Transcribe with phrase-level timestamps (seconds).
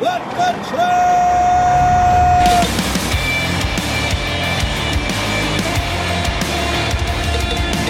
[0.00, 1.08] Let the track!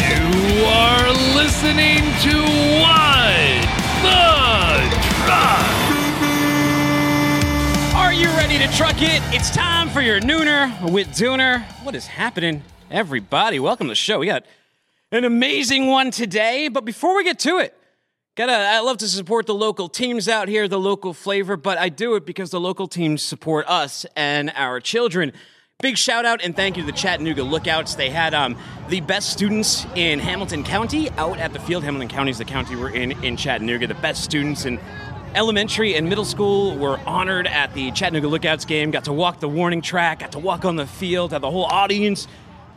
[0.00, 2.34] You are listening to
[2.80, 3.60] What
[4.00, 4.24] the
[5.18, 5.68] Truck.
[7.94, 9.22] Are you ready to truck it?
[9.34, 11.62] It's time for your nooner with Dooner.
[11.82, 13.58] What is happening, everybody?
[13.58, 14.18] Welcome to the show.
[14.20, 14.46] We got
[15.12, 17.77] an amazing one today, but before we get to it,
[18.38, 21.88] gotta I love to support the local teams out here, the local flavor, but I
[21.88, 25.32] do it because the local teams support us and our children.
[25.80, 27.96] Big shout out and thank you to the Chattanooga Lookouts.
[27.96, 28.56] They had um,
[28.88, 31.82] the best students in Hamilton County out at the field.
[31.82, 33.88] Hamilton County is the county we're in in Chattanooga.
[33.88, 34.78] The best students in
[35.34, 38.92] elementary and middle school were honored at the Chattanooga Lookouts game.
[38.92, 41.64] Got to walk the warning track, got to walk on the field, had the whole
[41.64, 42.28] audience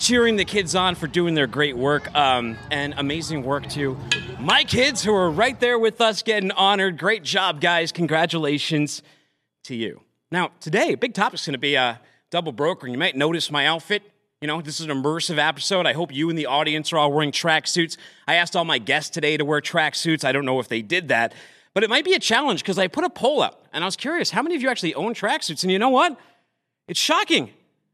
[0.01, 3.95] cheering the kids on for doing their great work um, and amazing work to
[4.39, 6.97] my kids who are right there with us getting honored.
[6.97, 7.91] Great job, guys.
[7.91, 9.03] Congratulations
[9.65, 10.01] to you.
[10.31, 11.95] Now, today, big topic's going to be uh,
[12.31, 12.87] double broker.
[12.87, 14.01] You might notice my outfit.
[14.41, 15.85] You know, this is an immersive episode.
[15.85, 17.95] I hope you and the audience are all wearing tracksuits.
[18.27, 20.23] I asked all my guests today to wear tracksuits.
[20.23, 21.31] I don't know if they did that,
[21.75, 23.95] but it might be a challenge because I put a poll out and I was
[23.95, 25.61] curious how many of you actually own tracksuits?
[25.61, 26.17] And you know what?
[26.87, 27.51] It's shocking.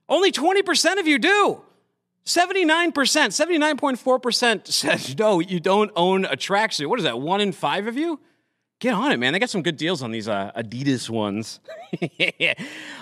[0.08, 1.64] Only 20% of you do.
[2.28, 6.88] 79%, 79.4% said no, you don't own a tracksuit.
[6.88, 8.20] What is that, one in five of you?
[8.80, 9.34] Get on it, man.
[9.34, 11.60] They got some good deals on these uh, Adidas ones.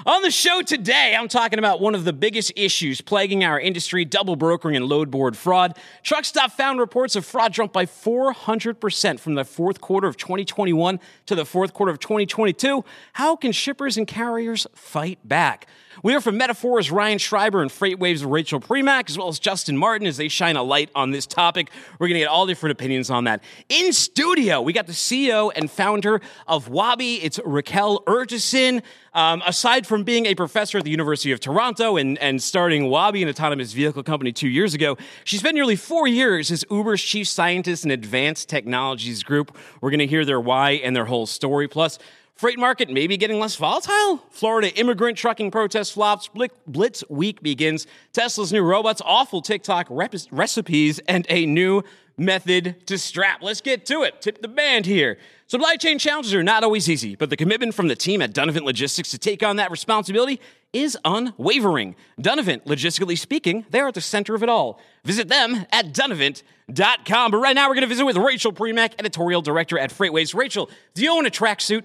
[0.05, 4.05] on the show today, I'm talking about one of the biggest issues plaguing our industry
[4.05, 5.77] double brokering and load board fraud.
[6.01, 11.35] Truckstop found reports of fraud jumped by 400% from the fourth quarter of 2021 to
[11.35, 12.85] the fourth quarter of 2022.
[13.11, 15.67] How can shippers and carriers fight back?
[16.03, 20.07] We hear from Metafora's Ryan Schreiber and FreightWaves' Rachel Premack, as well as Justin Martin,
[20.07, 21.71] as they shine a light on this topic.
[21.99, 23.41] We're going to get all different opinions on that.
[23.69, 27.19] In studio, we got the CEO and founder of Waabi.
[27.21, 28.81] It's Raquel Urtasun.
[29.13, 33.21] Um, aside from being a professor at the University of Toronto and, and starting Waabi,
[33.21, 37.27] an autonomous vehicle company, two years ago, she spent nearly four years as Uber's chief
[37.27, 39.57] scientist in Advanced Technologies Group.
[39.81, 41.67] We're going to hear their why and their whole story.
[41.67, 41.97] Plus,
[42.35, 44.17] Freight market maybe getting less volatile?
[44.29, 46.29] Florida immigrant trucking protest flops.
[46.67, 47.87] Blitz week begins.
[48.11, 51.81] Tesla's new robots, awful TikTok rep- recipes, and a new
[52.17, 53.41] method to strap.
[53.41, 54.21] Let's get to it.
[54.21, 55.17] Tip the band here.
[55.47, 58.63] Supply chain challenges are not always easy, but the commitment from the team at Dunnavant
[58.63, 60.41] Logistics to take on that responsibility
[60.73, 61.95] is unwavering.
[62.19, 64.81] Dunnavant, logistically speaking, they're at the center of it all.
[65.03, 67.29] Visit them at Dunnavant.com.
[67.29, 70.33] But right now, we're going to visit with Rachel Premack, editorial director at FreightWaves.
[70.33, 71.83] Rachel, do you own a tracksuit?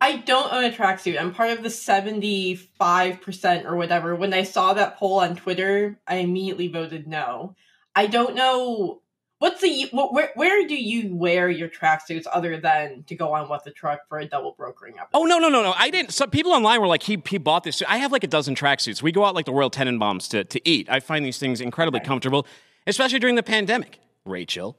[0.00, 1.20] I don't own a tracksuit.
[1.20, 4.16] I'm part of the 75% or whatever.
[4.16, 7.54] When I saw that poll on Twitter, I immediately voted no.
[7.94, 9.02] I don't know
[9.40, 13.64] what's the where, where do you wear your tracksuits other than to go on what
[13.64, 15.08] the truck for a double brokering up?
[15.12, 15.74] Oh no no no no!
[15.76, 16.12] I didn't.
[16.12, 17.82] Some people online were like, he he bought this.
[17.88, 19.02] I have like a dozen tracksuits.
[19.02, 20.88] We go out like the Royal Tenenbaums to to eat.
[20.88, 22.06] I find these things incredibly okay.
[22.06, 22.46] comfortable,
[22.86, 23.98] especially during the pandemic.
[24.24, 24.76] Rachel,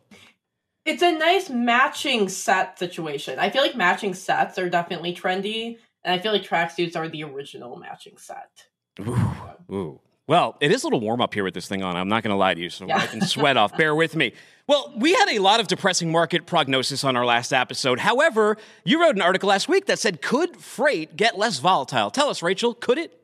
[0.85, 3.39] it's a nice matching set situation.
[3.39, 7.23] I feel like matching sets are definitely trendy, and I feel like tracksuits are the
[7.23, 8.67] original matching set.
[8.99, 9.35] Ooh,
[9.71, 9.99] ooh.
[10.27, 11.97] Well, it is a little warm up here with this thing on.
[11.97, 12.97] I'm not going to lie to you, so yeah.
[12.97, 13.75] I can sweat off.
[13.75, 14.33] Bear with me.
[14.67, 17.99] Well, we had a lot of depressing market prognosis on our last episode.
[17.99, 22.11] However, you wrote an article last week that said, could freight get less volatile?
[22.11, 23.17] Tell us, Rachel, could it?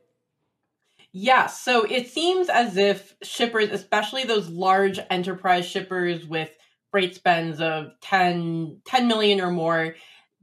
[1.13, 6.50] Yeah, so it seems as if shippers, especially those large enterprise shippers with
[6.91, 9.96] freight spends of 10, 10 million or more,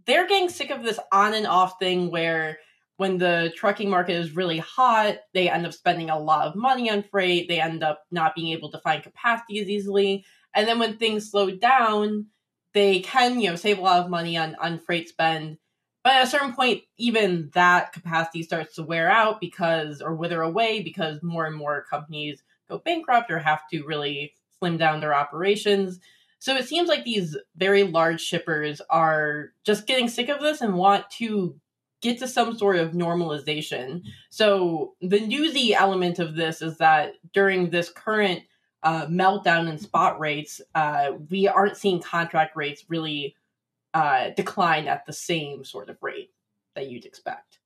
[0.07, 2.59] they're getting sick of this on and off thing where
[2.97, 6.91] when the trucking market is really hot, they end up spending a lot of money
[6.91, 7.49] on freight.
[7.49, 10.25] They end up not being able to find capacity as easily.
[10.55, 12.27] And then when things slow down,
[12.73, 15.59] they can, you know, save a lot of money on, on freight spend.
[16.05, 20.43] But at a certain point, even that capacity starts to wear out because, or wither
[20.43, 25.15] away because more and more companies go bankrupt or have to really slim down their
[25.15, 25.99] operations.
[26.39, 30.75] So it seems like these very large shippers are just getting sick of this and
[30.75, 31.59] want to
[32.05, 34.03] get to some sort of normalization.
[34.29, 38.43] So the newsy element of this is that during this current
[38.83, 43.35] uh, meltdown in spot rates, uh, we aren't seeing contract rates really
[43.95, 46.31] uh, decline at the same sort of rate
[46.75, 47.59] that you'd expect.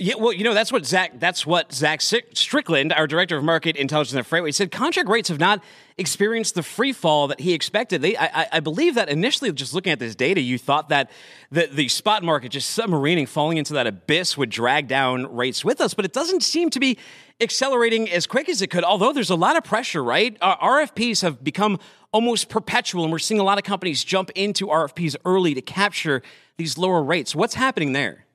[0.00, 1.18] Yeah, well, you know that's what Zach.
[1.18, 4.70] That's what Zach Strickland, our director of market intelligence at Freightway, said.
[4.70, 5.60] Contract rates have not
[5.96, 8.00] experienced the free fall that he expected.
[8.00, 11.10] They, I, I, believe that initially, just looking at this data, you thought that
[11.50, 15.80] the, the spot market just submarining, falling into that abyss, would drag down rates with
[15.80, 16.96] us, but it doesn't seem to be
[17.40, 18.84] accelerating as quick as it could.
[18.84, 20.36] Although there's a lot of pressure, right?
[20.40, 21.76] Uh, RFPs have become
[22.12, 26.22] almost perpetual, and we're seeing a lot of companies jump into RFPs early to capture
[26.56, 27.34] these lower rates.
[27.34, 28.26] What's happening there?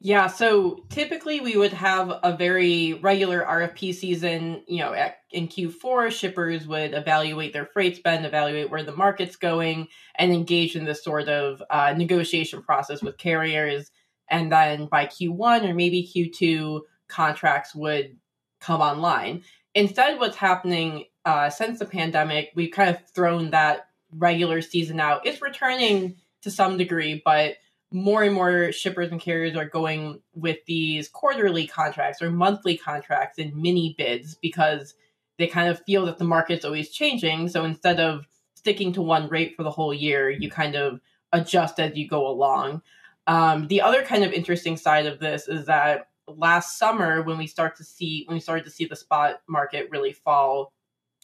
[0.00, 4.62] Yeah, so typically we would have a very regular RFP season.
[4.68, 9.34] You know, at, in Q4, shippers would evaluate their freight spend, evaluate where the market's
[9.34, 13.90] going, and engage in this sort of uh, negotiation process with carriers.
[14.30, 18.16] And then by Q1 or maybe Q2, contracts would
[18.60, 19.42] come online.
[19.74, 25.26] Instead, what's happening uh, since the pandemic, we've kind of thrown that regular season out.
[25.26, 27.56] It's returning to some degree, but
[27.90, 33.38] more and more shippers and carriers are going with these quarterly contracts or monthly contracts
[33.38, 34.94] and mini bids because
[35.38, 37.48] they kind of feel that the market's always changing.
[37.48, 38.26] So instead of
[38.56, 41.00] sticking to one rate for the whole year, you kind of
[41.32, 42.82] adjust as you go along.
[43.26, 47.46] Um, the other kind of interesting side of this is that last summer, when we
[47.46, 50.72] start to see when we started to see the spot market really fall,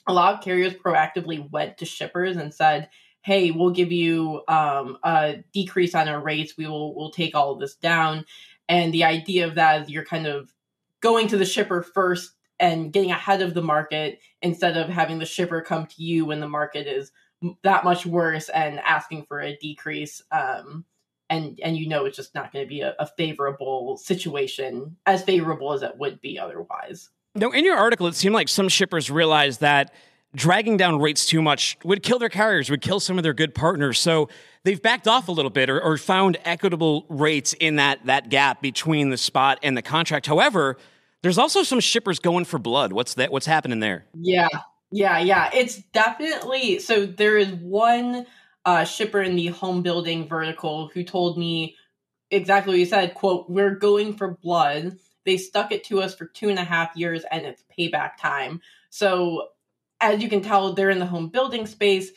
[0.07, 2.89] a lot of carriers proactively went to shippers and said,
[3.25, 6.55] hey, we'll give you um, a decrease on our rates.
[6.57, 8.25] We will we'll take all of this down.
[8.69, 10.53] And the idea of that is you're kind of
[11.01, 15.27] going to the shipper first and getting ahead of the market instead of having the
[15.27, 17.13] shipper come to you when the market is
[17.63, 20.23] that much worse and asking for a decrease.
[20.31, 20.85] Um,
[21.31, 25.23] and and you know it's just not going to be a, a favorable situation as
[25.23, 27.09] favorable as it would be otherwise.
[27.35, 29.93] Now, in your article, it seemed like some shippers realized that
[30.35, 33.55] dragging down rates too much would kill their carriers, would kill some of their good
[33.55, 33.99] partners.
[33.99, 34.29] So
[34.65, 38.61] they've backed off a little bit or, or, found equitable rates in that, that gap
[38.61, 40.27] between the spot and the contract.
[40.27, 40.77] However,
[41.23, 42.93] there's also some shippers going for blood.
[42.93, 43.33] What's that?
[43.33, 44.05] What's happening there?
[44.13, 44.49] Yeah,
[44.91, 45.51] yeah, yeah.
[45.55, 47.07] It's definitely so.
[47.07, 48.27] There is one
[48.67, 51.77] uh, shipper in the home building vertical who told me
[52.31, 53.15] exactly what you said.
[53.15, 56.95] "Quote: We're going for blood." They stuck it to us for two and a half
[56.95, 58.61] years, and it's payback time.
[58.91, 59.49] So
[60.13, 62.11] as you can tell, they're in the home building space.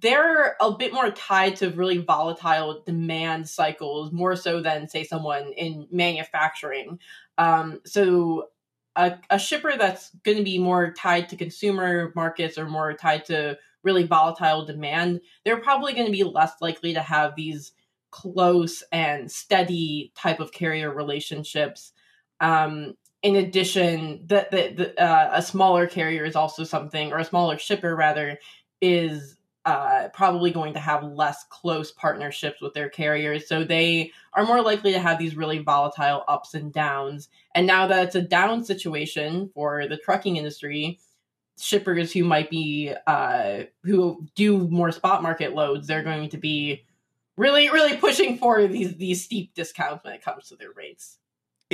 [0.00, 5.52] They're a bit more tied to really volatile demand cycles, more so than, say, someone
[5.52, 6.98] in manufacturing.
[7.38, 8.48] Um, so,
[8.96, 13.24] a, a shipper that's going to be more tied to consumer markets or more tied
[13.26, 17.72] to really volatile demand, they're probably going to be less likely to have these
[18.10, 21.92] close and steady type of carrier relationships.
[22.40, 27.56] Um, in addition, that the, uh, a smaller carrier is also something, or a smaller
[27.58, 28.38] shipper rather,
[28.82, 33.48] is uh, probably going to have less close partnerships with their carriers.
[33.48, 37.30] So they are more likely to have these really volatile ups and downs.
[37.54, 41.00] And now that it's a down situation for the trucking industry,
[41.58, 46.84] shippers who might be uh, who do more spot market loads, they're going to be
[47.38, 51.20] really, really pushing for these these steep discounts when it comes to their rates.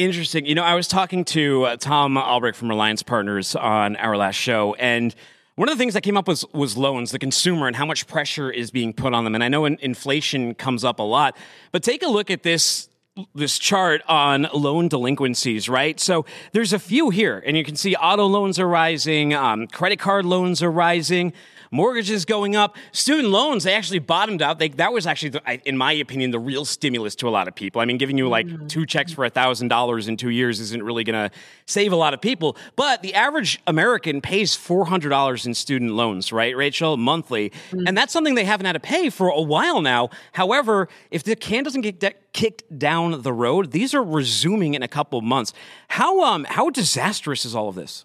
[0.01, 0.47] Interesting.
[0.47, 4.37] You know, I was talking to uh, Tom Albrecht from Reliance Partners on our last
[4.37, 5.15] show, and
[5.57, 8.07] one of the things that came up was was loans, the consumer, and how much
[8.07, 9.35] pressure is being put on them.
[9.35, 11.37] And I know in, inflation comes up a lot,
[11.71, 12.89] but take a look at this
[13.35, 16.01] this chart on loan delinquencies, right?
[16.01, 19.99] So there's a few here, and you can see auto loans are rising, um, credit
[19.99, 21.35] card loans are rising
[21.71, 24.59] mortgages going up, student loans, they actually bottomed out.
[24.59, 27.55] They, that was actually, the, in my opinion, the real stimulus to a lot of
[27.55, 27.81] people.
[27.81, 28.67] I mean, giving you like mm-hmm.
[28.67, 31.35] two checks for $1,000 in two years isn't really going to
[31.67, 32.57] save a lot of people.
[32.77, 37.51] But the average American pays $400 in student loans, right, Rachel, monthly.
[37.51, 37.87] Mm-hmm.
[37.87, 40.11] And that's something they haven't had to pay for a while now.
[40.33, 44.83] However, if the can doesn't get de- kicked down the road, these are resuming in
[44.83, 45.53] a couple months.
[45.89, 48.05] How, um, how disastrous is all of this?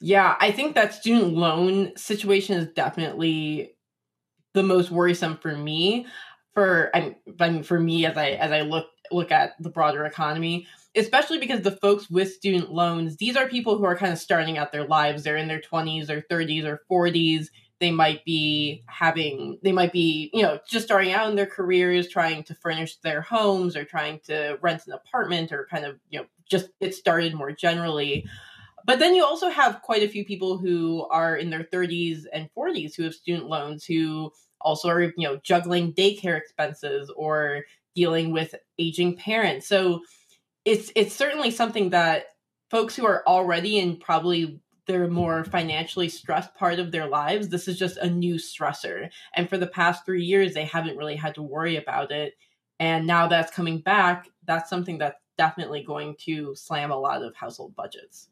[0.00, 3.74] Yeah, I think that student loan situation is definitely
[4.54, 6.06] the most worrisome for me.
[6.54, 10.66] For I mean, for me as I as I look look at the broader economy,
[10.96, 14.58] especially because the folks with student loans, these are people who are kind of starting
[14.58, 15.22] out their lives.
[15.22, 17.50] They're in their twenties or thirties or forties.
[17.80, 22.08] They might be having, they might be, you know, just starting out in their careers,
[22.08, 26.18] trying to furnish their homes or trying to rent an apartment or kind of, you
[26.18, 28.26] know, just get started more generally.
[28.88, 32.48] But then you also have quite a few people who are in their 30s and
[32.56, 38.32] 40s who have student loans who also are, you know, juggling daycare expenses or dealing
[38.32, 39.68] with aging parents.
[39.68, 40.00] So
[40.64, 42.28] it's it's certainly something that
[42.70, 47.68] folks who are already in probably their more financially stressed part of their lives, this
[47.68, 49.10] is just a new stressor.
[49.36, 52.38] And for the past three years, they haven't really had to worry about it.
[52.80, 57.36] And now that's coming back, that's something that's definitely going to slam a lot of
[57.36, 58.30] household budgets.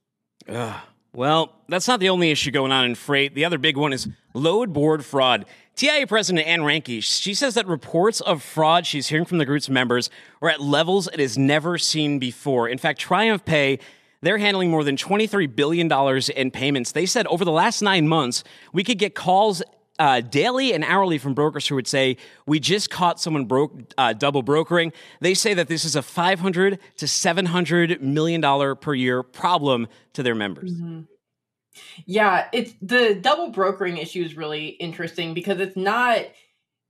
[0.48, 0.80] Ugh.
[1.12, 3.34] Well, that's not the only issue going on in freight.
[3.34, 5.46] The other big one is load board fraud.
[5.74, 9.70] TIA President Anne Reinke, she says that reports of fraud she's hearing from the group's
[9.70, 10.10] members
[10.42, 12.68] are at levels it has never seen before.
[12.68, 13.80] In fact, TriumphPay,
[14.20, 15.90] they're handling more than $23 billion
[16.36, 16.92] in payments.
[16.92, 19.62] They said over the last nine months, we could get calls
[19.98, 24.12] uh, daily and hourly from brokers who would say we just caught someone broke uh,
[24.12, 24.92] double brokering.
[25.20, 30.22] They say that this is a 500 to 700 million dollar per year problem to
[30.22, 30.72] their members.
[30.72, 31.02] Mm-hmm.
[32.06, 36.20] Yeah, it's the double brokering issue is really interesting because it's not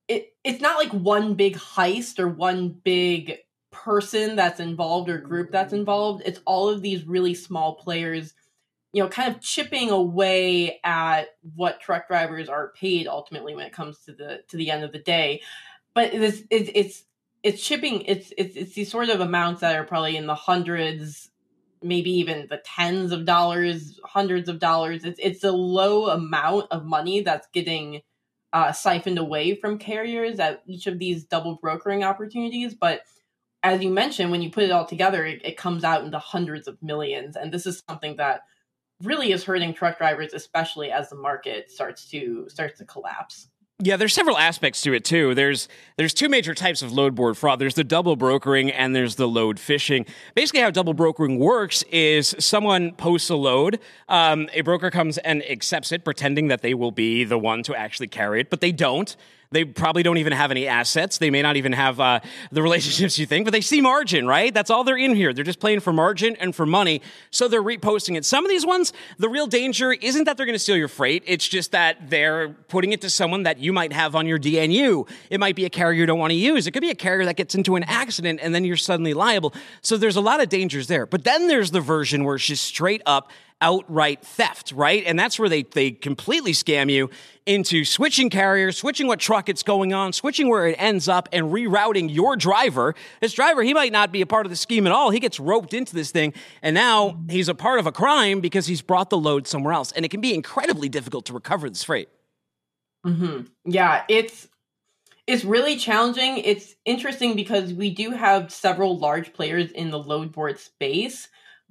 [0.08, 3.38] it it's not like one big heist or one big
[3.72, 6.22] person that's involved or group that's involved.
[6.25, 8.34] It's all of these really small players,
[8.93, 13.73] you know, kind of chipping away at what truck drivers are paid ultimately when it
[13.73, 15.43] comes to the to the end of the day.
[15.95, 17.05] But it's it's it's
[17.43, 21.31] it's chipping it's it's it's these sort of amounts that are probably in the hundreds
[21.83, 25.05] maybe even the tens of dollars, hundreds of dollars.
[25.05, 28.02] It's it's a low amount of money that's getting
[28.52, 32.75] uh, siphoned away from carriers at each of these double brokering opportunities.
[32.75, 33.02] But
[33.62, 36.69] as you mentioned, when you put it all together, it, it comes out into hundreds
[36.69, 38.43] of millions, and this is something that
[39.02, 43.48] really is hurting truck drivers, especially as the market starts to starts to collapse.
[43.78, 45.34] Yeah, there's several aspects to it too.
[45.34, 47.58] There's there's two major types of load board fraud.
[47.58, 50.06] There's the double brokering and there's the load fishing.
[50.34, 55.42] Basically, how double brokering works is someone posts a load, um, a broker comes and
[55.44, 58.72] accepts it, pretending that they will be the one to actually carry it, but they
[58.72, 59.14] don't.
[59.50, 61.18] They probably don't even have any assets.
[61.18, 64.52] They may not even have uh, the relationships you think, but they see margin, right?
[64.52, 65.32] That's all they're in here.
[65.32, 67.02] They're just playing for margin and for money.
[67.30, 68.24] So they're reposting it.
[68.24, 71.22] Some of these ones, the real danger isn't that they're going to steal your freight.
[71.26, 75.08] It's just that they're putting it to someone that you might have on your DNU.
[75.30, 76.66] It might be a carrier you don't want to use.
[76.66, 79.54] It could be a carrier that gets into an accident and then you're suddenly liable.
[79.80, 81.06] So there's a lot of dangers there.
[81.06, 85.02] But then there's the version where it's just straight up outright theft, right?
[85.06, 87.10] And that's where they, they completely scam you
[87.46, 91.46] into switching carriers, switching what truck it's going on, switching where it ends up, and
[91.46, 92.94] rerouting your driver.
[93.20, 95.10] This driver, he might not be a part of the scheme at all.
[95.10, 98.66] He gets roped into this thing, and now he's a part of a crime because
[98.66, 99.92] he's brought the load somewhere else.
[99.92, 102.08] And it can be incredibly difficult to recover this freight.
[103.06, 103.42] Mm-hmm.
[103.64, 104.48] Yeah, it's
[105.26, 106.38] it's really challenging.
[106.38, 111.28] It's interesting because we do have several large players in the load board space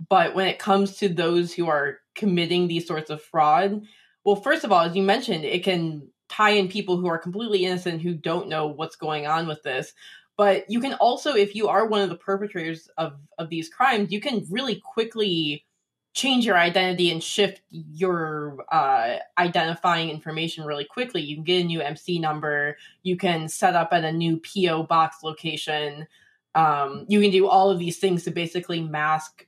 [0.10, 3.84] but when it comes to those who are committing these sorts of fraud,
[4.24, 7.66] well, first of all, as you mentioned, it can tie in people who are completely
[7.66, 9.94] innocent who don't know what's going on with this.
[10.38, 14.12] But you can also, if you are one of the perpetrators of, of these crimes,
[14.12, 15.66] you can really quickly
[16.14, 21.22] change your identity and shift your uh, identifying information really quickly.
[21.22, 22.78] You can get a new MC number.
[23.04, 26.08] You can set up at a new PO box location.
[26.54, 29.46] Um, you can do all of these things to basically mask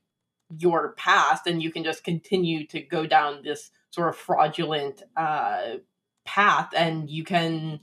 [0.58, 5.76] your past and you can just continue to go down this sort of fraudulent uh,
[6.26, 7.80] path and you can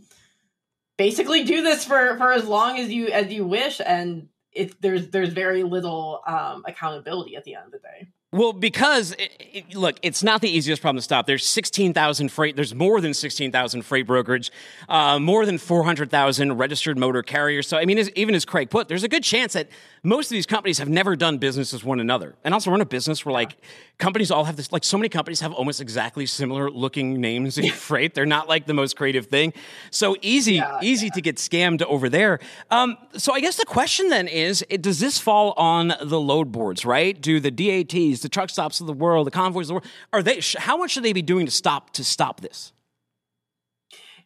[0.96, 5.08] basically do this for for as long as you as you wish and it there's
[5.08, 9.76] there's very little um, accountability at the end of the day well, because it, it,
[9.76, 11.28] look, it's not the easiest problem to stop.
[11.28, 12.56] There's 16,000 freight.
[12.56, 14.50] There's more than 16,000 freight brokerage,
[14.88, 17.68] uh, more than 400,000 registered motor carriers.
[17.68, 19.68] So, I mean, as, even as Craig put, there's a good chance that
[20.04, 22.34] most of these companies have never done business with one another.
[22.44, 23.56] And also, run a business where like
[23.98, 24.70] companies all have this.
[24.70, 28.14] Like, so many companies have almost exactly similar looking names in freight.
[28.14, 29.54] They're not like the most creative thing.
[29.90, 31.12] So easy, yeah, easy yeah.
[31.12, 32.38] to get scammed over there.
[32.70, 36.84] Um, so, I guess the question then is, does this fall on the load boards?
[36.84, 37.18] Right?
[37.18, 40.40] Do the DATs the Truckstops of the world, the convoys of the world, are they?
[40.58, 42.73] How much should they be doing to stop to stop this?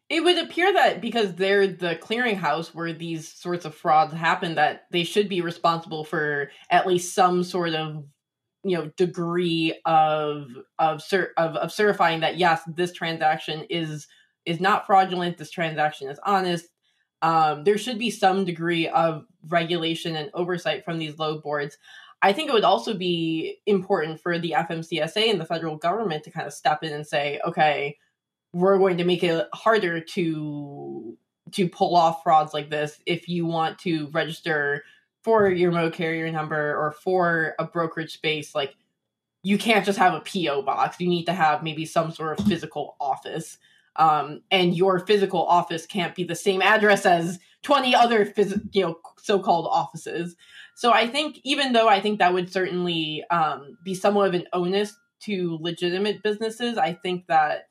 [0.08, 4.86] It would appear that because they're the clearinghouse where these sorts of frauds happen, that
[4.90, 8.04] they should be responsible for at least some sort of
[8.64, 10.48] you know degree of
[10.78, 11.02] of
[11.36, 14.06] of, of certifying that yes, this transaction is
[14.46, 15.36] is not fraudulent.
[15.36, 16.66] This transaction is honest.
[17.20, 21.76] Um, there should be some degree of regulation and oversight from these load boards.
[22.22, 26.30] I think it would also be important for the FMCSA and the federal government to
[26.30, 27.96] kind of step in and say, okay,
[28.52, 31.16] we're going to make it harder to
[31.52, 34.84] to pull off frauds like this if you want to register
[35.22, 38.74] for your mode carrier number or for a brokerage space like
[39.42, 41.00] you can't just have a PO box.
[41.00, 43.58] You need to have maybe some sort of physical office.
[43.96, 48.82] Um, and your physical office can't be the same address as 20 other phys- you
[48.82, 50.36] know so-called offices.
[50.74, 54.46] So I think, even though I think that would certainly um, be somewhat of an
[54.52, 57.68] onus to legitimate businesses, I think that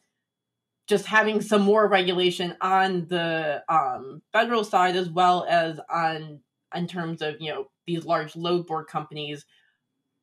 [0.88, 6.40] just having some more regulation on the um, federal side as well as on
[6.76, 9.46] in terms of you know these large load board companies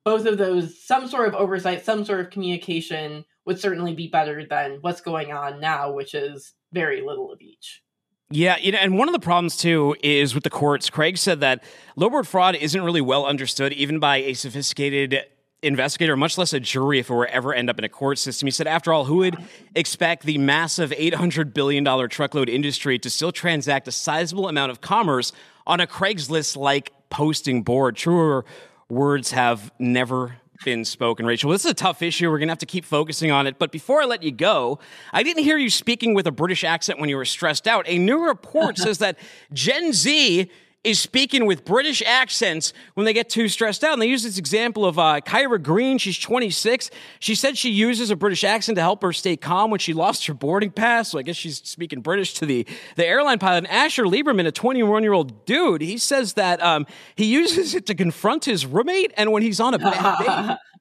[0.04, 4.44] both of those some sort of oversight some sort of communication would certainly be better
[4.46, 7.82] than what's going on now which is very little of each
[8.30, 10.88] yeah, you know, and one of the problems too is with the courts.
[10.88, 11.62] Craig said that
[11.94, 15.24] load board fraud isn't really well understood even by a sophisticated
[15.64, 18.46] investigator, much less a jury if it were ever end up in a court system.
[18.46, 19.36] He said, after all, who would
[19.74, 25.32] expect the massive $800 billion truckload industry to still transact a sizable amount of commerce
[25.66, 27.96] on a Craigslist like posting board?
[27.96, 28.44] Truer
[28.88, 31.50] words have never been spoken, Rachel.
[31.50, 32.30] This is a tough issue.
[32.30, 33.58] We're going to have to keep focusing on it.
[33.58, 34.78] But before I let you go,
[35.12, 37.84] I didn't hear you speaking with a British accent when you were stressed out.
[37.88, 39.18] A new report says that
[39.52, 40.50] Gen Z
[40.84, 43.94] is speaking with British accents when they get too stressed out.
[43.94, 45.96] And they use this example of uh, Kyra Green.
[45.96, 46.90] She's 26.
[47.18, 50.26] She said she uses a British accent to help her stay calm when she lost
[50.26, 51.10] her boarding pass.
[51.10, 53.64] So I guess she's speaking British to the, the airline pilot.
[53.64, 57.86] And Asher Lieberman, a 21 year old dude, he says that um, he uses it
[57.86, 60.58] to confront his roommate and when he's on a bad date.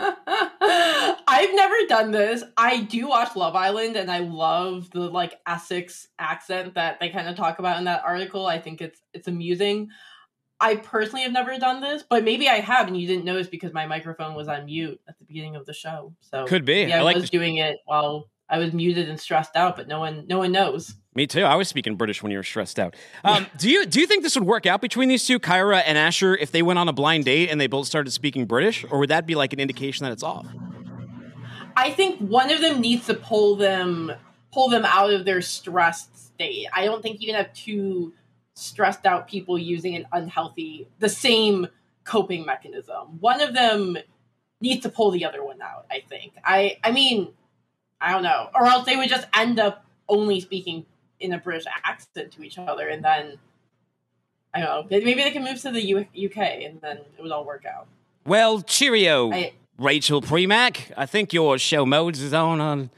[0.60, 2.42] I've never done this.
[2.56, 7.28] I do watch Love Island and I love the like Essex accent that they kind
[7.28, 8.46] of talk about in that article.
[8.46, 9.88] I think it's it's amusing.
[10.62, 13.72] I personally have never done this, but maybe I have and you didn't notice because
[13.72, 16.14] my microphone was on mute at the beginning of the show.
[16.20, 16.82] So Could be.
[16.82, 19.76] Yeah, I, I like was the- doing it while I was muted and stressed out,
[19.76, 20.94] but no one no one knows.
[21.14, 21.42] Me too.
[21.42, 22.94] I was speaking British when you were stressed out.
[23.24, 25.98] Um, do you do you think this would work out between these two, Kyra and
[25.98, 29.00] Asher, if they went on a blind date and they both started speaking British, or
[29.00, 30.46] would that be like an indication that it's off?
[31.76, 34.12] I think one of them needs to pull them
[34.52, 36.66] pull them out of their stressed state.
[36.72, 38.12] I don't think you can have two
[38.54, 41.66] stressed out people using an unhealthy the same
[42.04, 43.18] coping mechanism.
[43.18, 43.98] One of them
[44.60, 46.34] needs to pull the other one out, I think.
[46.44, 47.32] I I mean,
[48.00, 48.48] I don't know.
[48.54, 50.86] Or else they would just end up only speaking
[51.20, 53.38] in a British accent to each other and then
[54.52, 54.98] I don't know.
[54.98, 57.86] Maybe they can move to the U- UK and then it would all work out.
[58.26, 60.90] Well, cheerio, I- Rachel Premack.
[60.96, 62.90] I think your show modes is on on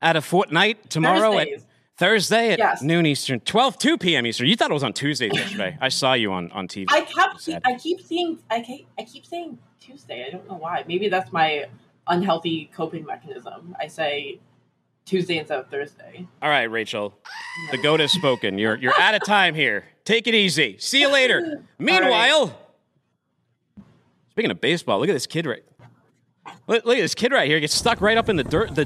[0.00, 1.62] at a fortnight tomorrow Thursdays.
[1.62, 2.82] at Thursday at Yes.
[2.82, 4.26] noon Eastern, 12, 2 p.m.
[4.26, 4.46] Eastern.
[4.46, 5.76] You thought it was on Tuesdays yesterday.
[5.80, 6.86] I saw you on, on TV.
[6.90, 7.48] I kept.
[7.66, 10.24] I keep seeing I keep, I keep saying Tuesday.
[10.26, 10.84] I don't know why.
[10.88, 11.66] Maybe that's my
[12.06, 13.76] unhealthy coping mechanism.
[13.78, 14.38] I say
[15.08, 16.26] Tuesday instead of Thursday.
[16.42, 17.18] All right, Rachel.
[17.70, 18.58] The goat has spoken.
[18.58, 19.84] You're you're out of time here.
[20.04, 20.76] Take it easy.
[20.78, 21.64] See you later.
[21.78, 22.58] Meanwhile,
[24.30, 25.64] speaking of baseball, look at this kid right.
[26.66, 27.58] Look, look at this kid right here.
[27.60, 28.74] Gets stuck right up in the dirt.
[28.74, 28.84] The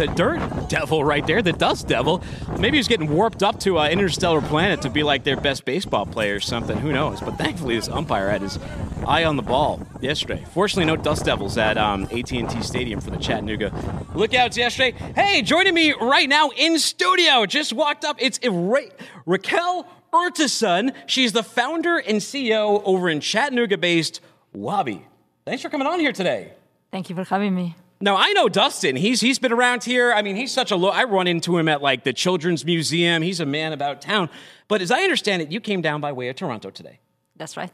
[0.00, 1.42] the dirt devil right there.
[1.42, 2.22] The dust devil.
[2.58, 6.06] Maybe he's getting warped up to an interstellar planet to be like their best baseball
[6.06, 6.78] player or something.
[6.78, 7.20] Who knows?
[7.20, 8.58] But thankfully, this umpire had his
[9.06, 10.42] eye on the ball yesterday.
[10.52, 13.72] Fortunately, no dust devils at um, AT&T Stadium for the Chattanooga
[14.14, 14.92] Lookouts yesterday.
[15.14, 18.16] Hey, joining me right now in studio, just walked up.
[18.20, 18.80] It's Ra-
[19.26, 20.94] Raquel Urtasun.
[21.06, 24.22] She's the founder and CEO over in Chattanooga-based
[24.56, 25.02] Waabi.
[25.44, 26.54] Thanks for coming on here today.
[26.90, 27.76] Thank you for having me.
[28.00, 28.96] Now I know Dustin.
[28.96, 30.12] He's he's been around here.
[30.12, 30.88] I mean, he's such a low.
[30.88, 33.22] I run into him at like the Children's Museum.
[33.22, 34.30] He's a man about town.
[34.68, 37.00] But as I understand it, you came down by way of Toronto today,
[37.36, 37.70] That's right.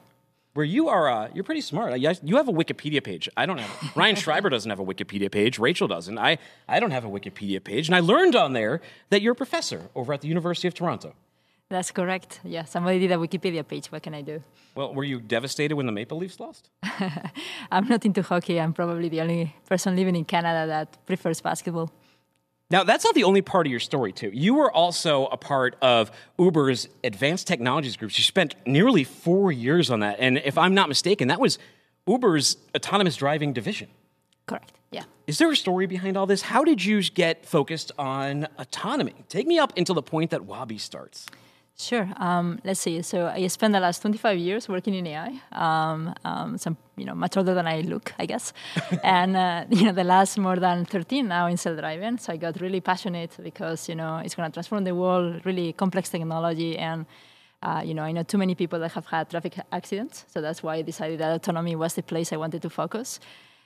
[0.55, 1.09] where you are.
[1.09, 1.97] Uh, you're pretty smart.
[2.01, 3.29] You you have a Wikipedia page.
[3.37, 3.93] I don't have.
[3.97, 5.61] Ryan Schreiber doesn't have a Wikipedia page.
[5.61, 6.19] Rachel doesn't.
[6.19, 7.87] I I don't have a Wikipedia page.
[7.89, 11.15] And I learned on there that you're a professor over at the University of Toronto.
[11.69, 12.41] That's correct.
[12.45, 13.91] Yeah, somebody did a Wikipedia page.
[13.91, 14.43] What can I do?
[14.77, 16.71] Well, were you devastated when the Maple Leafs lost?
[17.73, 18.61] I'm not into hockey.
[18.61, 21.91] I'm probably the only person living in Canada that prefers basketball.
[22.71, 24.31] Now, that's not the only part of your story, too.
[24.33, 28.17] You were also a part of Uber's advanced technologies group.
[28.17, 30.17] You spent nearly four years on that.
[30.19, 31.59] And if I'm not mistaken, that was
[32.09, 33.89] Uber's autonomous driving division.
[34.47, 34.73] Correct.
[34.91, 35.05] Yeah.
[35.27, 36.43] Is there a story behind all this?
[36.43, 39.15] How did you get focused on autonomy?
[39.29, 41.27] Take me up until the point that Waabi starts.
[41.79, 42.09] Sure.
[42.17, 43.03] Um, let's see.
[43.03, 45.41] So I spent the last 25 years working in AI.
[45.53, 48.55] Um, um, some, you know, much older than I look, I guess.
[49.05, 52.17] and uh, you know, the last more than 13 now in self-driving.
[52.17, 55.45] So I got really passionate because you know it's going to transform the world.
[55.45, 57.05] Really complex technology, and
[57.63, 60.25] uh, you know, I know too many people that have had traffic accidents.
[60.29, 63.21] So that's why I decided that autonomy was the place I wanted to focus.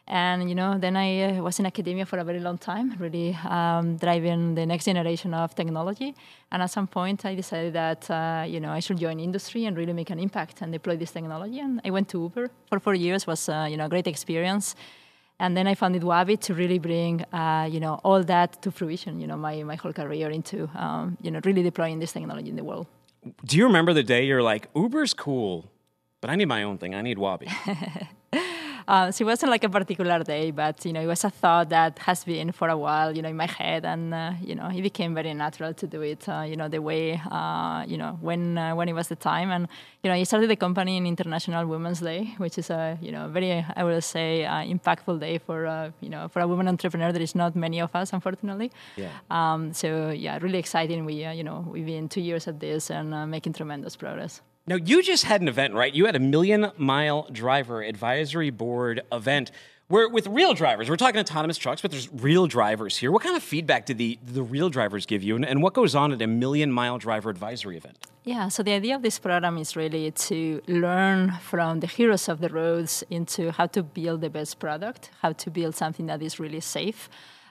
[0.07, 3.37] And you know, then I uh, was in academia for a very long time, really
[3.49, 6.15] um, driving the next generation of technology.
[6.51, 9.77] And at some point, I decided that uh, you know I should join industry and
[9.77, 11.61] really make an impact and deploy this technology.
[11.61, 13.27] And I went to Uber for four years.
[13.27, 14.75] was uh, you know a great experience.
[15.39, 19.21] And then I founded Waabi to really bring uh, you know all that to fruition.
[19.21, 22.57] You know, my my whole career into um, you know really deploying this technology in
[22.57, 22.87] the world.
[23.45, 25.71] Do you remember the day you're like, Uber's cool,
[26.21, 26.95] but I need my own thing.
[26.95, 27.49] I need Waabi.
[28.87, 31.69] Uh, so it wasn't like a particular day, but you know, it was a thought
[31.69, 34.69] that has been for a while, you know, in my head, and uh, you know,
[34.69, 36.29] it became very natural to do it.
[36.29, 39.51] Uh, you know, the way, uh, you know, when uh, when it was the time,
[39.51, 39.69] and
[40.03, 43.29] you know, I started the company in International Women's Day, which is a you know
[43.29, 47.13] very, I would say, uh, impactful day for uh, you know for a woman entrepreneur.
[47.13, 48.71] There is not many of us, unfortunately.
[48.97, 49.11] Yeah.
[49.31, 51.05] Um, so yeah, really exciting.
[51.05, 54.41] We uh, you know we've been two years at this and uh, making tremendous progress.
[54.67, 55.93] Now, you just had an event, right?
[55.93, 59.51] You had a million mile driver advisory board event
[59.91, 60.89] where with real drivers.
[60.89, 63.11] We're talking autonomous trucks, but there's real drivers here.
[63.11, 65.97] What kind of feedback did the, the real drivers give you, and, and what goes
[65.97, 67.99] on at a million mile driver advisory event?
[68.23, 72.41] Yeah, so the idea of this program is really to learn from the heroes of
[72.41, 76.39] the roads into how to build the best product, how to build something that is
[76.39, 77.09] really safe.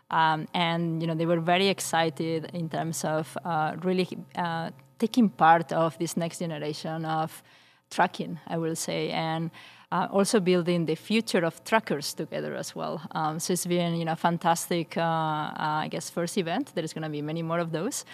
[0.09, 5.29] Um, and you know they were very excited in terms of uh, really uh, taking
[5.29, 7.41] part of this next generation of
[7.89, 9.49] trucking, I will say, and
[9.91, 13.01] uh, also building the future of truckers together as well.
[13.11, 16.71] Um, so it's been you know fantastic, uh, uh, I guess, first event.
[16.75, 18.05] There is going to be many more of those.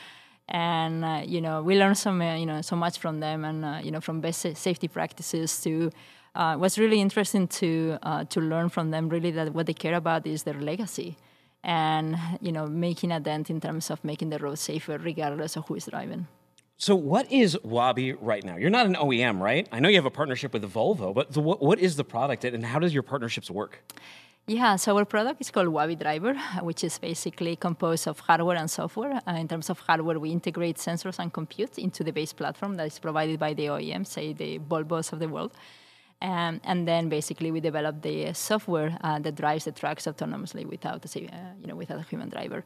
[0.47, 3.91] And uh, you know we learned some you know so much from them, and you
[3.91, 5.91] know from best safety practices to
[6.35, 9.09] uh, what's really interesting to uh, to learn from them.
[9.09, 11.17] Really, that what they care about is their legacy,
[11.63, 15.65] and you know making a dent in terms of making the road safer, regardless of
[15.67, 16.27] who is driving.
[16.77, 18.57] So, what is Waabi right now?
[18.57, 19.65] You're not an OEM, right?
[19.71, 22.43] I know you have a partnership with Volvo, but the, what, what is the product
[22.43, 23.81] and how does your partnerships work?
[24.45, 28.69] Yeah, so our product is called Waabi Driver, which is basically composed of hardware and
[28.69, 29.21] software.
[29.25, 32.87] Uh, in terms of hardware, we integrate sensors and compute into the base platform that
[32.87, 35.53] is provided by the OEM, say the Volvos of the world.
[36.21, 41.05] Um, and then basically we develop the software uh, that drives the trucks autonomously without
[41.05, 41.19] uh,
[41.61, 42.65] you know, without a human driver.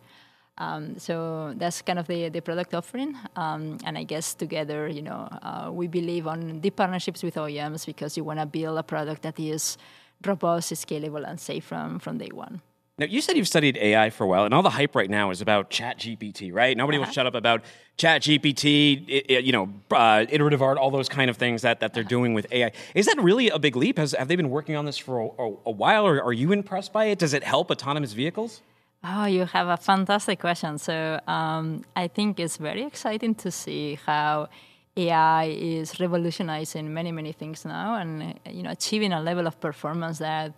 [0.59, 3.15] Um, so that's kind of the, the product offering.
[3.35, 7.85] Um, and I guess together, you know, uh, we believe on deep partnerships with OEMs
[7.85, 9.77] because you want to build a product that is
[10.25, 12.61] robust, scalable, and safe from, from day one.
[12.97, 15.31] Now, you said you've studied AI for a while, and all the hype right now
[15.31, 16.75] is about ChatGPT, right?
[16.75, 17.07] Nobody uh-huh.
[17.07, 17.63] will shut up about
[17.97, 22.09] ChatGPT, you know, uh, iterative art, all those kind of things that, that they're uh-huh.
[22.09, 22.73] doing with AI.
[22.93, 23.97] Is that really a big leap?
[23.97, 26.51] Has, have they been working on this for a, a, a while, or are you
[26.51, 27.19] impressed by it?
[27.19, 28.61] Does it help autonomous vehicles?
[29.03, 30.77] Oh, you have a fantastic question.
[30.77, 34.49] So um, I think it's very exciting to see how
[34.97, 40.19] AI is revolutionizing many, many things now, and you know, achieving a level of performance
[40.19, 40.53] that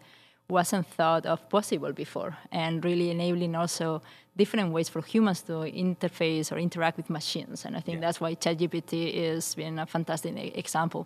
[0.50, 4.02] wasn't thought of possible before, and really enabling also
[4.36, 7.66] different ways for humans to interface or interact with machines.
[7.66, 8.08] And I think yeah.
[8.08, 11.06] that's why ChatGPT is been a fantastic example.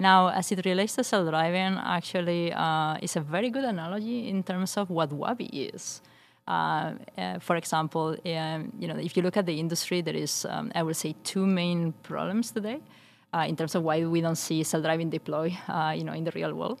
[0.00, 4.76] Now, as it relates to self-driving, actually, uh, it's a very good analogy in terms
[4.76, 6.00] of what Waabi is.
[6.46, 10.44] Uh, uh, for example, um, you know, if you look at the industry, there is,
[10.48, 12.80] um, I would say, two main problems today
[13.32, 16.32] uh, in terms of why we don't see self-driving deploy, uh, you know, in the
[16.32, 16.80] real world.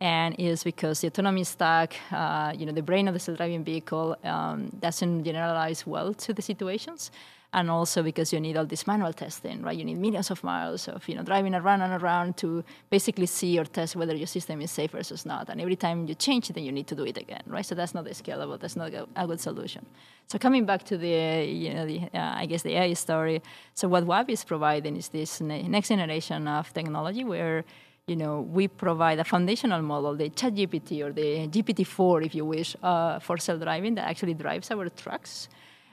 [0.00, 4.16] And is because the autonomy stack, uh, you know, the brain of the self-driving vehicle
[4.24, 7.10] um, doesn't generalize well to the situations
[7.54, 9.78] and also because you need all this manual testing, right?
[9.78, 13.58] You need millions of miles of you know driving around and around to basically see
[13.58, 15.48] or test whether your system is safe versus not.
[15.48, 17.64] And every time you change it, then you need to do it again, right?
[17.64, 18.58] So that's not scalable.
[18.58, 19.86] That's not a good solution.
[20.26, 23.40] So coming back to the you know the uh, I guess the AI story.
[23.74, 27.64] So what Waabi is providing is this next generation of technology where
[28.06, 32.76] you know, we provide a foundational model, the ChatGPT or the GPT-4, if you wish,
[32.82, 35.48] uh, for self-driving that actually drives our trucks.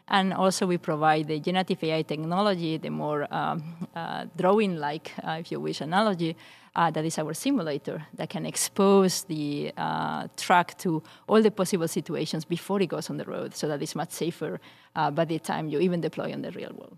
[0.07, 5.37] And also, we provide the generative AI technology, the more um, uh, drawing like, uh,
[5.39, 6.35] if you wish, analogy.
[6.73, 11.87] Uh, that is our simulator that can expose the uh, truck to all the possible
[11.87, 14.57] situations before it goes on the road so that it's much safer
[14.95, 16.97] uh, by the time you even deploy on the real world.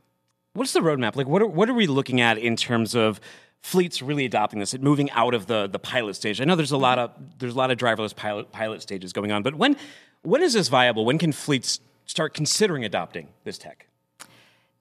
[0.54, 1.16] What's the roadmap?
[1.16, 3.20] Like, what are, what are we looking at in terms of
[3.64, 6.40] fleets really adopting this and moving out of the, the pilot stage?
[6.40, 9.32] I know there's a lot of there's a lot of driverless pilot pilot stages going
[9.32, 9.76] on, but when
[10.22, 11.06] when is this viable?
[11.06, 13.88] When can fleets start considering adopting this tech?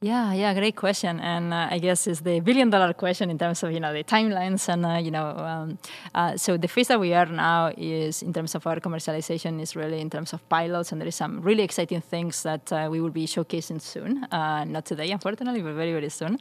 [0.05, 3.71] Yeah, yeah, great question, and uh, I guess it's the billion-dollar question in terms of
[3.71, 5.29] you know the timelines and uh, you know.
[5.29, 5.79] Um,
[6.13, 9.77] uh, so the phase that we are now is in terms of our commercialization is
[9.77, 13.01] really in terms of pilots, and there is some really exciting things that uh, we
[13.01, 14.25] will be showcasing soon.
[14.25, 16.37] Uh, not today, unfortunately, but very very soon.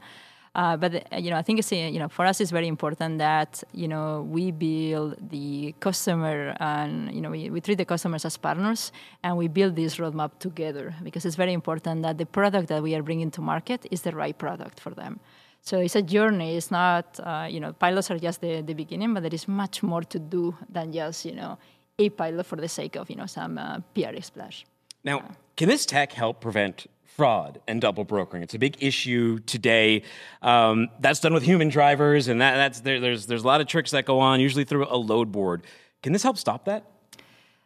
[0.54, 3.20] Uh, but uh, you know, I think it's you know for us it's very important
[3.20, 8.26] that you know we build the customer and you know we, we treat the customers
[8.26, 8.92] as partners
[9.24, 12.94] and we build this roadmap together because it's very important that the product that we
[12.96, 15.22] are bringing to market is the right product for them.
[15.62, 16.58] So it's a journey.
[16.58, 19.82] It's not uh, you know pilots are just the, the beginning, but there is much
[19.82, 21.58] more to do than just you know
[21.98, 24.66] a pilot for the sake of you know some uh, PR splash.
[25.06, 25.24] Now,
[25.56, 28.44] can this tech help prevent fraud and double brokering.
[28.44, 30.04] It's a big issue today.
[30.42, 33.68] Um, that's done with human drivers, and that, that's there, there's there's a lot of
[33.68, 35.64] tricks that go on, usually through a load board.
[36.04, 36.84] Can this help stop that?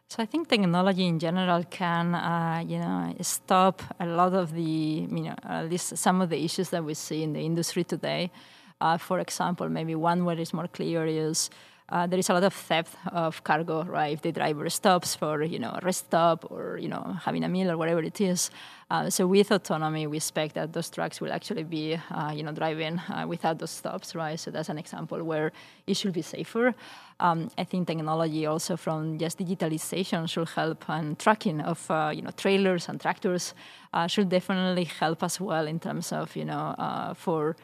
[0.08, 4.62] So I think technology in general can, uh, you know, stop a lot of the,
[4.62, 8.30] you know, at least some of the issues that we see in the industry today.
[8.80, 11.50] Uh, for example, maybe one where it's more clear is
[11.88, 14.12] uh, there is a lot of theft of cargo, right?
[14.12, 17.48] If the driver stops for, you know, a rest stop or, you know, having a
[17.48, 18.50] meal or whatever it is.
[18.90, 22.52] Uh, so with autonomy, we expect that those trucks will actually be, uh, you know,
[22.52, 24.38] driving uh, without those stops, right?
[24.38, 25.52] So that's an example where
[25.86, 26.74] it should be safer.
[27.20, 32.22] Um, I think technology also from just digitalization should help and tracking of, uh, you
[32.22, 33.54] know, trailers and tractors
[33.92, 37.56] uh, should definitely help as well in terms of, you know, for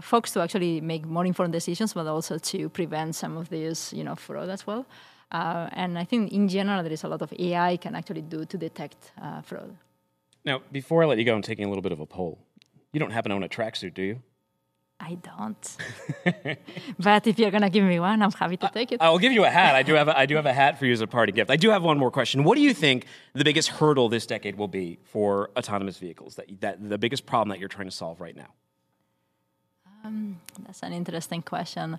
[0.00, 4.04] folks to actually make more informed decisions, but also to prevent some of this, you
[4.04, 4.86] know, fraud as well.
[5.32, 8.44] Uh, and I think in general, there is a lot of AI can actually do
[8.44, 9.76] to detect uh, fraud.
[10.44, 12.38] Now, before I let you go, I'm taking a little bit of a poll.
[12.92, 14.22] You don't happen to own a tracksuit, do you?
[14.98, 15.76] I don't.
[16.98, 19.00] but if you're gonna give me one, I'm happy to take it.
[19.00, 19.74] I'll give you a hat.
[19.74, 21.50] I do have a, I do have a hat for you as a party gift.
[21.50, 22.44] I do have one more question.
[22.44, 26.34] What do you think the biggest hurdle this decade will be for autonomous vehicles?
[26.34, 28.48] That that the biggest problem that you're trying to solve right now?
[30.04, 31.98] Um, that's an interesting question.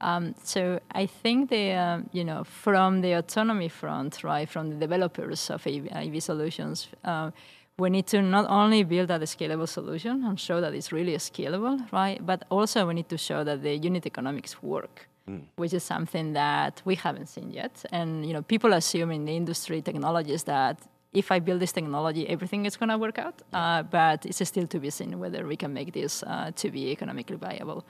[0.00, 4.76] Um, so I think the uh, you know from the autonomy front, right, from the
[4.76, 7.30] developers of AV solutions, uh,
[7.78, 11.80] we need to not only build a scalable solution and show that it's really scalable,
[11.92, 15.08] right, but also we need to show that the unit economics work.
[15.28, 15.42] Mm.
[15.56, 19.36] Which is something that we haven't seen yet, and you know, people assume in the
[19.36, 20.80] industry technologies that
[21.12, 23.40] if I build this technology, everything is going to work out.
[23.52, 26.90] Uh, but it's still to be seen whether we can make this uh, to be
[26.90, 27.84] economically viable.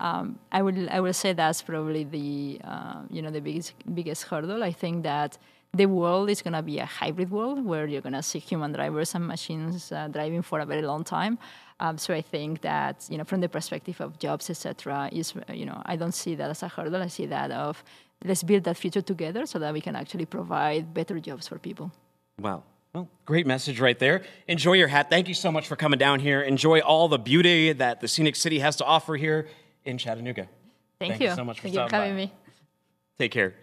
[0.00, 4.24] Um, I will I will say that's probably the uh, you know the biggest biggest
[4.24, 4.64] hurdle.
[4.64, 5.38] I think that
[5.72, 8.72] the world is going to be a hybrid world where you're going to see human
[8.72, 11.38] drivers and machines uh, driving for a very long time.
[11.80, 15.66] Um, so I think that you know from the perspective of jobs, etc., is you
[15.66, 17.00] know I don't see that as a hurdle.
[17.00, 17.84] I see that of
[18.24, 21.92] let's build that future together so that we can actually provide better jobs for people.
[22.38, 22.64] Wow.
[22.92, 24.22] Well, great message right there.
[24.46, 25.10] Enjoy your hat.
[25.10, 26.42] Thank you so much for coming down here.
[26.42, 29.48] Enjoy all the beauty that the Scenic City has to offer here
[29.84, 30.48] in Chattanooga.
[31.00, 31.28] Thank, Thank you.
[31.30, 31.34] you.
[31.34, 32.16] so much for, Thank you for having by.
[32.16, 32.32] me.
[33.18, 33.54] Take care.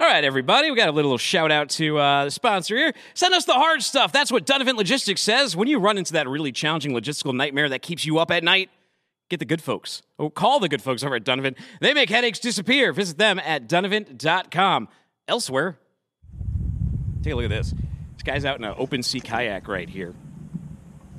[0.00, 2.92] All right, everybody, we got a little shout out to uh, the sponsor here.
[3.14, 4.12] Send us the hard stuff.
[4.12, 5.56] That's what Dunnavant Logistics says.
[5.56, 8.70] When you run into that really challenging logistical nightmare that keeps you up at night,
[9.28, 10.02] get the good folks.
[10.18, 11.56] Oh, call the good folks over at Dunnavant.
[11.80, 12.92] They make headaches disappear.
[12.92, 14.88] Visit them at dunnavant.com.
[15.26, 15.78] Elsewhere,
[17.22, 17.74] take a look at this.
[18.18, 20.12] This guy's out in an open sea kayak right here.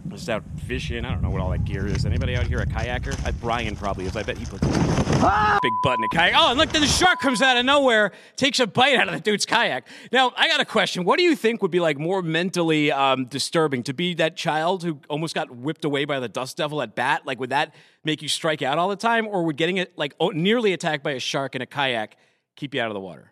[0.09, 1.05] Just out fishing.
[1.05, 2.05] I don't know what all that gear is.
[2.05, 3.17] Anybody out here a kayaker?
[3.25, 4.17] I, Brian probably is.
[4.17, 6.33] I bet he puts a big butt in a kayak.
[6.35, 9.21] Oh, and look, the shark comes out of nowhere, takes a bite out of the
[9.21, 9.87] dude's kayak.
[10.11, 11.05] Now, I got a question.
[11.05, 14.83] What do you think would be like more mentally um, disturbing to be that child
[14.83, 17.25] who almost got whipped away by the dust devil at bat?
[17.25, 20.15] Like, would that make you strike out all the time, or would getting it like
[20.19, 22.17] oh, nearly attacked by a shark in a kayak
[22.57, 23.31] keep you out of the water?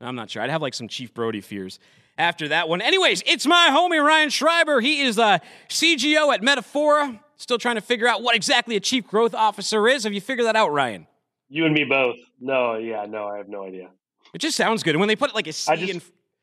[0.00, 0.42] I'm not sure.
[0.42, 1.78] I'd have like some Chief Brody fears
[2.18, 2.80] after that one.
[2.80, 4.80] Anyways, it's my homie Ryan Schreiber.
[4.80, 7.20] He is a CGO at Metafora.
[7.36, 10.04] Still trying to figure out what exactly a chief growth officer is.
[10.04, 11.06] Have you figured that out, Ryan?
[11.48, 12.16] You and me both.
[12.40, 13.90] No, yeah, no, I have no idea.
[14.32, 14.94] It just sounds good.
[14.94, 16.02] And when they put like a C just, in,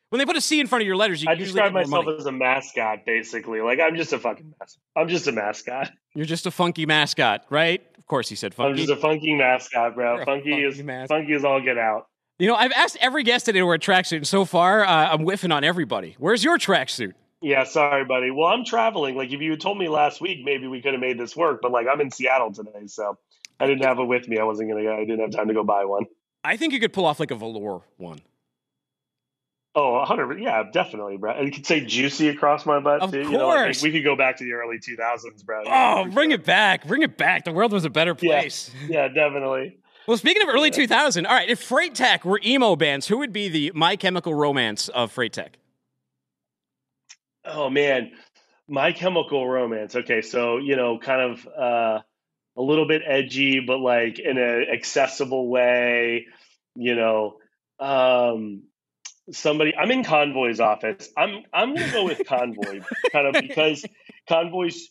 [0.09, 2.25] when they put a C in front of your letters, you I describe myself as
[2.25, 3.61] a mascot, basically.
[3.61, 4.81] Like I'm just a fucking mascot.
[4.95, 5.91] I'm just a mascot.
[6.13, 7.81] You're just a funky mascot, right?
[7.97, 8.71] Of course, he said funky.
[8.71, 10.17] I'm just a funky mascot, bro.
[10.25, 11.07] Funky, funky is mascot.
[11.07, 12.07] funky is all get out.
[12.41, 15.09] You know, I've asked every guest today to wear a tracksuit, and so far, uh,
[15.11, 16.15] I'm whiffing on everybody.
[16.17, 17.13] Where's your tracksuit?
[17.39, 18.31] Yeah, sorry, buddy.
[18.31, 19.15] Well, I'm traveling.
[19.15, 21.59] Like, if you had told me last week, maybe we could have made this work.
[21.61, 23.15] But like, I'm in Seattle today, so
[23.59, 24.39] I didn't have it with me.
[24.39, 24.91] I wasn't gonna.
[24.91, 26.05] I didn't have time to go buy one.
[26.43, 28.21] I think you could pull off like a velour one.
[29.75, 30.41] Oh, 100.
[30.41, 31.33] Yeah, definitely, bro.
[31.33, 33.21] And you could say juicy across my butt, of too.
[33.21, 33.31] Course.
[33.31, 35.63] You know, like, we could go back to the early 2000s, bro.
[35.67, 36.39] Oh, bring sure.
[36.39, 36.87] it back.
[36.87, 37.45] Bring it back.
[37.45, 38.71] The world was a better place.
[38.81, 39.77] Yeah, yeah definitely.
[40.07, 40.75] Well, speaking of early yeah.
[40.75, 44.33] 2000, all right, if Freight Tech were emo bands, who would be the My Chemical
[44.33, 45.57] Romance of Freight Tech?
[47.45, 48.11] Oh, man.
[48.67, 49.95] My Chemical Romance.
[49.95, 51.99] Okay, so, you know, kind of uh,
[52.57, 56.27] a little bit edgy, but like in an accessible way,
[56.75, 57.37] you know.
[57.79, 58.63] Um,
[59.31, 63.85] somebody i'm in convoy's office i'm i'm gonna go with convoy kind of because
[64.27, 64.89] convoy's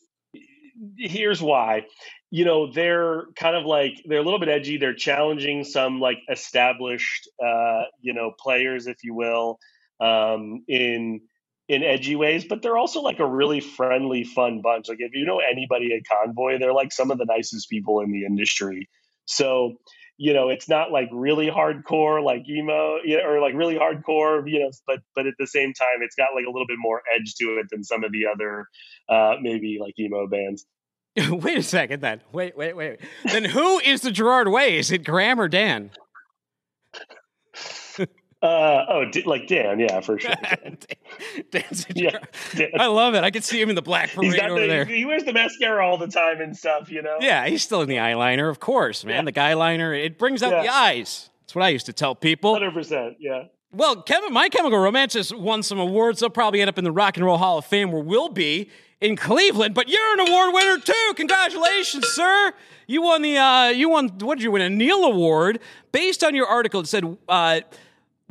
[0.97, 1.85] here's why
[2.31, 4.79] you know they're kind of like they're a little bit edgy.
[4.79, 9.59] They're challenging some like established uh you know players if you will
[10.01, 11.21] um in
[11.69, 14.89] in edgy ways but they're also like a really friendly fun bunch.
[14.89, 18.13] Like if you know anybody at convoy they're like some of the nicest people in
[18.13, 18.89] the industry.
[19.27, 19.75] So
[20.17, 24.49] you know it's not like really hardcore like emo you know, or like really hardcore
[24.49, 27.03] you know but but at the same time it's got like a little bit more
[27.13, 28.67] edge to it than some of the other
[29.09, 30.65] uh maybe like emo bands
[31.31, 35.05] wait a second then wait wait wait then who is the gerard way is it
[35.05, 35.91] graham or dan
[38.43, 40.33] Uh, oh, D- like Dan, yeah, for sure.
[41.51, 42.19] Dan's yeah,
[42.55, 42.71] Dan.
[42.79, 43.23] I love it.
[43.23, 44.85] I can see him in the black parade over the, there.
[44.87, 47.19] He wears the mascara all the time and stuff, you know.
[47.21, 49.17] Yeah, he's still in the eyeliner, of course, man.
[49.17, 49.23] Yeah.
[49.25, 50.63] The guy liner, it brings out yeah.
[50.63, 51.29] the eyes.
[51.43, 52.55] That's what I used to tell people.
[52.55, 53.45] Hundred percent, yeah.
[53.73, 56.21] Well, Kevin, My Chemical Romance has won some awards.
[56.21, 58.71] They'll probably end up in the Rock and Roll Hall of Fame, where we'll be
[59.01, 59.75] in Cleveland.
[59.75, 61.13] But you're an award winner too.
[61.17, 62.53] Congratulations, sir!
[62.87, 64.63] You won the uh, you won what did you win?
[64.63, 65.61] A Neal Award
[65.93, 66.81] based on your article.
[66.81, 67.17] It said.
[67.29, 67.61] Uh,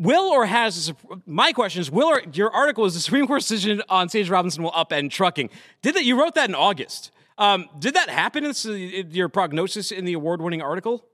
[0.01, 0.93] Will or has
[1.25, 4.63] my question is will or your article is the Supreme Court decision on Sage Robinson
[4.63, 5.49] will upend trucking.
[5.81, 7.11] Did that you wrote that in August?
[7.37, 11.05] Um, did that happen in, your prognosis in the award winning article?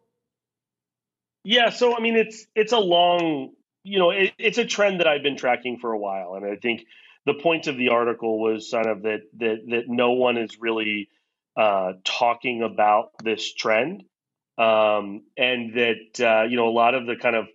[1.44, 3.52] Yeah, so I mean, it's it's a long,
[3.84, 6.56] you know, it, it's a trend that I've been tracking for a while, and I
[6.56, 6.86] think
[7.26, 11.10] the point of the article was kind of that that that no one is really
[11.58, 14.04] uh, talking about this trend,
[14.58, 17.48] um, and that uh, you know a lot of the kind of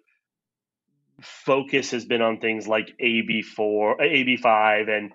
[1.23, 5.13] focus has been on things like AB four, AB five, and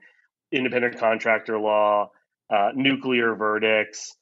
[0.51, 2.11] independent contractor law,
[2.49, 4.15] uh, nuclear verdicts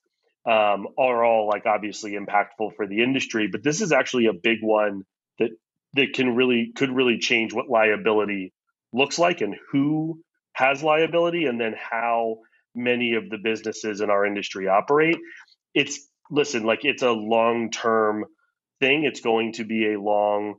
[0.45, 4.59] um, are all like obviously impactful for the industry, but this is actually a big
[4.61, 5.03] one
[5.39, 5.51] that
[5.93, 8.53] that can really could really change what liability
[8.93, 10.21] looks like and who
[10.53, 12.37] has liability, and then how
[12.75, 15.17] many of the businesses in our industry operate.
[15.73, 18.25] It's listen, like it's a long term
[18.79, 19.03] thing.
[19.03, 20.55] It's going to be a long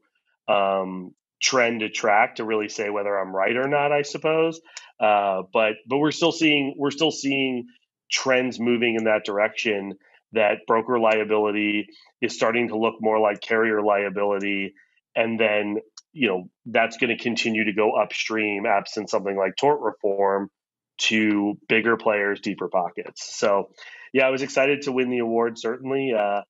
[0.49, 3.93] um, trend to track to really say whether I'm right or not.
[3.93, 4.61] I suppose,
[5.01, 7.67] uh, but but we're still seeing we're still seeing
[8.11, 9.95] trends moving in that direction
[10.33, 11.87] that broker liability
[12.21, 14.75] is starting to look more like carrier liability
[15.17, 15.77] and then
[16.15, 20.49] you know that's going to continue to go upstream absent something like tort reform
[20.97, 23.69] to bigger players deeper pockets so
[24.13, 26.41] yeah i was excited to win the award certainly uh,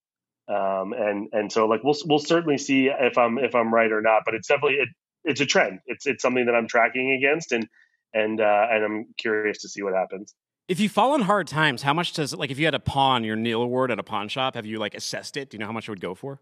[0.47, 4.03] um, and and so like we'll we'll certainly see if i'm if i'm right or
[4.03, 4.89] not but it's definitely it,
[5.25, 7.67] it's a trend it's it's something that i'm tracking against and
[8.13, 10.35] and uh, and i'm curious to see what happens
[10.67, 13.23] if you fall in hard times, how much does like if you had a pawn
[13.23, 15.51] your Neal Award at a pawn shop, have you like assessed it?
[15.51, 16.41] Do you know how much it would go for?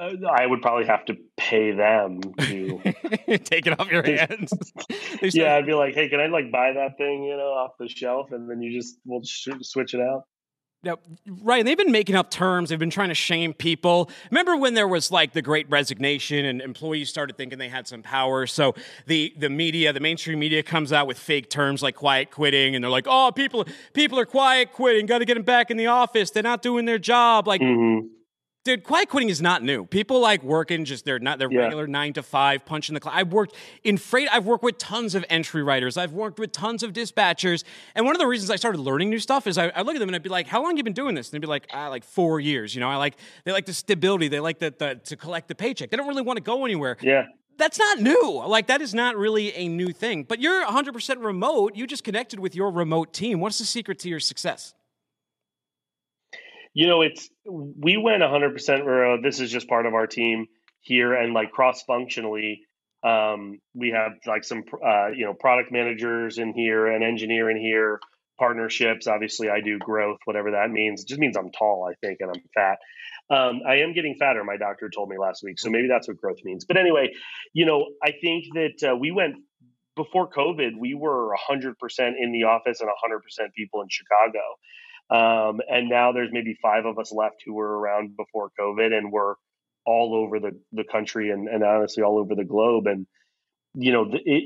[0.00, 2.78] I would probably have to pay them to
[3.44, 4.52] take it off your hands.
[5.34, 7.88] yeah, I'd be like, "Hey, can I like buy that thing, you know, off the
[7.88, 10.22] shelf, and then you just we'll sh- switch it out."
[10.82, 10.98] Now,
[11.42, 12.68] right, And they've been making up terms.
[12.68, 14.08] They've been trying to shame people.
[14.30, 18.02] Remember when there was like the Great Resignation and employees started thinking they had some
[18.02, 18.46] power?
[18.46, 18.74] So
[19.06, 22.82] the the media, the mainstream media, comes out with fake terms like quiet quitting, and
[22.82, 25.06] they're like, "Oh, people people are quiet quitting.
[25.06, 26.30] Got to get them back in the office.
[26.30, 28.06] They're not doing their job." Like, mm-hmm
[28.66, 29.86] dude, quiet quitting is not new.
[29.86, 31.60] People like working just they're not their yeah.
[31.60, 33.14] regular nine to five, punching the clock.
[33.16, 34.28] I've worked in freight.
[34.30, 35.96] I've worked with tons of entry writers.
[35.96, 37.64] I've worked with tons of dispatchers.
[37.94, 40.00] And one of the reasons I started learning new stuff is I, I look at
[40.00, 41.46] them and I'd be like, "How long have you been doing this?" And they'd be
[41.46, 44.28] like, "Ah, like four years." You know, I like they like the stability.
[44.28, 45.90] They like the, the to collect the paycheck.
[45.90, 46.96] They don't really want to go anywhere.
[47.00, 47.26] Yeah.
[47.58, 48.42] That's not new.
[48.46, 50.24] Like that is not really a new thing.
[50.24, 51.74] But you're 100% remote.
[51.74, 53.40] You just connected with your remote team.
[53.40, 54.74] What's the secret to your success?
[56.76, 59.20] You know, it's we went 100% remote.
[59.22, 60.44] This is just part of our team
[60.82, 62.60] here, and like cross functionally,
[63.02, 67.56] um, we have like some uh, you know product managers in here, an engineer in
[67.56, 67.98] here,
[68.38, 69.06] partnerships.
[69.06, 71.00] Obviously, I do growth, whatever that means.
[71.00, 72.76] It just means I'm tall, I think, and I'm fat.
[73.34, 74.44] Um, I am getting fatter.
[74.44, 76.66] My doctor told me last week, so maybe that's what growth means.
[76.66, 77.08] But anyway,
[77.54, 79.36] you know, I think that uh, we went
[79.96, 80.72] before COVID.
[80.78, 81.72] We were 100%
[82.20, 84.42] in the office and 100% people in Chicago.
[85.08, 89.12] Um, and now there's maybe five of us left who were around before COVID, and
[89.12, 89.34] we're
[89.84, 92.86] all over the, the country and, and honestly all over the globe.
[92.86, 93.06] And
[93.74, 94.44] you know, the, it,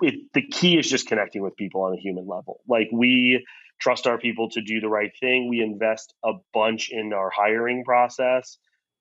[0.00, 2.60] it, the key is just connecting with people on a human level.
[2.66, 3.44] Like we
[3.80, 5.48] trust our people to do the right thing.
[5.48, 8.56] We invest a bunch in our hiring process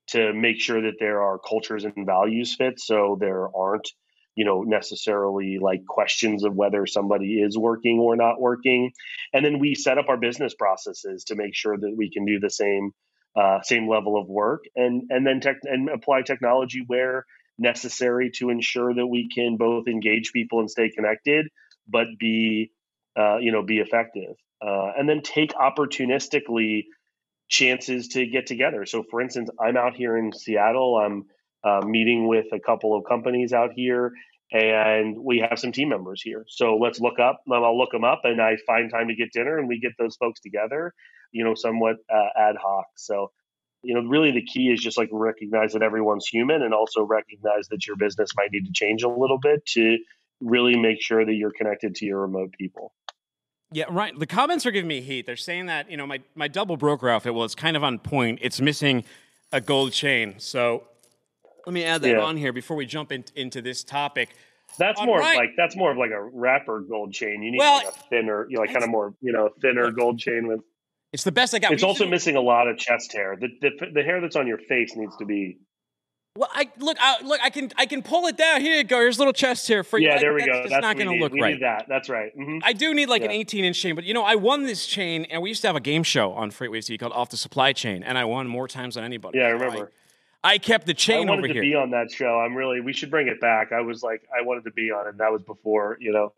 [0.07, 3.89] to make sure that there are cultures and values fit, so there aren't
[4.35, 8.91] you know necessarily like questions of whether somebody is working or not working.
[9.33, 12.39] And then we set up our business processes to make sure that we can do
[12.39, 12.91] the same
[13.35, 17.25] uh, same level of work and and then tech and apply technology where
[17.57, 21.47] necessary to ensure that we can both engage people and stay connected
[21.87, 22.71] but be
[23.17, 24.35] uh, you know be effective.
[24.65, 26.83] Uh, and then take opportunistically
[27.49, 28.85] chances to get together.
[28.85, 30.97] So for instance i'm out here in seattle.
[30.97, 31.25] I'm
[31.63, 34.11] uh, meeting with a couple of companies out here,
[34.51, 36.45] and we have some team members here.
[36.47, 37.41] So let's look up.
[37.51, 40.15] I'll look them up, and I find time to get dinner, and we get those
[40.15, 40.93] folks together.
[41.31, 42.85] You know, somewhat uh, ad hoc.
[42.95, 43.31] So
[43.83, 47.67] you know, really the key is just like recognize that everyone's human, and also recognize
[47.69, 49.97] that your business might need to change a little bit to
[50.39, 52.93] really make sure that you're connected to your remote people.
[53.71, 54.17] Yeah, right.
[54.17, 55.25] The comments are giving me heat.
[55.25, 57.33] They're saying that you know my my double broker outfit.
[57.33, 58.39] Well, it's kind of on point.
[58.41, 59.03] It's missing
[59.51, 60.35] a gold chain.
[60.37, 60.83] So
[61.65, 62.19] let me add that yeah.
[62.21, 64.29] on here before we jump in, into this topic.
[64.77, 65.37] That's All more right.
[65.37, 67.43] like that's more of like a wrapper gold chain.
[67.43, 69.91] You need well, like a thinner, you know, like kind of more, you know, thinner
[69.91, 70.61] gold chain with.
[71.11, 71.73] It's the best I got.
[71.73, 73.35] It's We also to- missing a lot of chest hair.
[73.39, 75.57] The, the the hair that's on your face needs to be.
[76.37, 78.61] Well, I look, I, look, I can, I can pull it down.
[78.61, 78.99] Here you go.
[78.99, 80.07] Here's a little chest hair for you.
[80.07, 80.61] Yeah, there we that's go.
[80.61, 81.55] Just That's not going to look we right.
[81.55, 81.87] Need that.
[81.89, 82.31] That's right.
[82.33, 84.85] hmm I do need like an 18 inch chain, but you know, I won this
[84.85, 87.35] chain, and we used to have a game show on FreightWaves TV called Off the
[87.35, 89.39] Supply Chain, and I won more times than anybody.
[89.39, 89.91] Yeah, I So remember.
[90.43, 91.61] I, kept the chain I wanted over to here.
[91.61, 92.39] be on that show.
[92.39, 92.81] I'm really.
[92.81, 93.71] We should bring it back.
[93.71, 95.17] I was like, I wanted to be on it.
[95.19, 96.33] That was before, you know,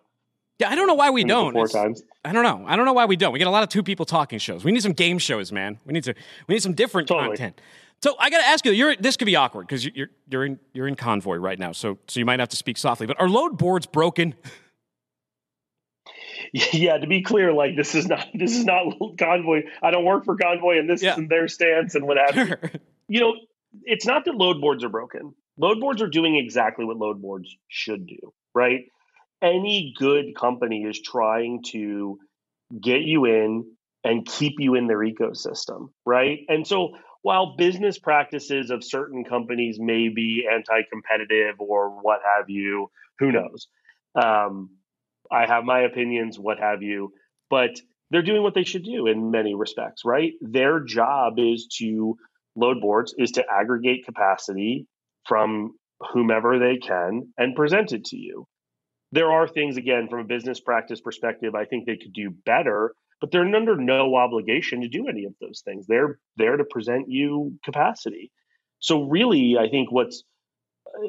[0.59, 1.51] yeah, I don't know why we don't.
[1.53, 2.03] four times.
[2.23, 2.63] I don't know.
[2.67, 3.33] I don't know why we don't.
[3.33, 4.63] We get a lot of two people talking shows.
[4.63, 5.79] We need some game shows, man.
[5.85, 6.13] We need to.
[6.47, 7.29] We need some different Totally.
[7.29, 7.59] content.
[8.03, 8.71] So I got to ask you.
[8.71, 8.95] You're.
[8.95, 11.71] This could be awkward because you're you're in you're in convoy right now.
[11.71, 13.07] So so you might have to speak softly.
[13.07, 14.35] But are load boards broken?
[16.51, 19.63] Yeah, to be clear, like this is not this is not convoy.
[19.81, 21.13] I don't work for convoy, and this Yeah.
[21.13, 22.79] isn't their stance and what have you.
[23.09, 23.33] You know,
[23.83, 25.33] it's not that load boards are broken.
[25.57, 28.81] Load boards are doing exactly what load boards should do, right?
[29.41, 32.17] Any good company is trying to
[32.81, 33.65] get you in
[34.03, 36.39] and keep you in their ecosystem, right?
[36.47, 42.89] And so while business practices of certain companies may be anti-competitive or what have you,
[43.19, 43.67] who knows?
[44.15, 44.71] Um,
[45.31, 47.13] I have my opinions, what have you,
[47.49, 47.79] but
[48.11, 50.33] they're doing what they should do in many respects, right?
[50.41, 52.17] Their job is to
[52.55, 54.87] load boards is to aggregate capacity
[55.27, 55.73] from
[56.11, 58.45] whomever they can and present it to you.
[59.11, 62.95] There are things, again, from a business practice perspective, I think they could do better,
[63.21, 65.85] but they're under no obligation to do any of those things.
[65.87, 68.31] They're there to present you capacity.
[68.79, 70.23] So, really, I think what's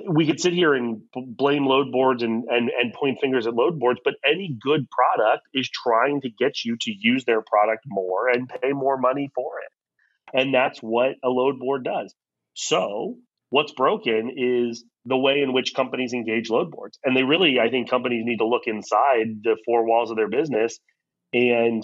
[0.08, 3.78] we could sit here and blame load boards and, and, and point fingers at load
[3.78, 8.28] boards, but any good product is trying to get you to use their product more
[8.28, 9.73] and pay more money for it.
[10.34, 12.14] And that's what a load board does.
[12.54, 13.16] So,
[13.50, 16.98] what's broken is the way in which companies engage load boards.
[17.04, 20.28] And they really, I think companies need to look inside the four walls of their
[20.28, 20.78] business
[21.32, 21.82] and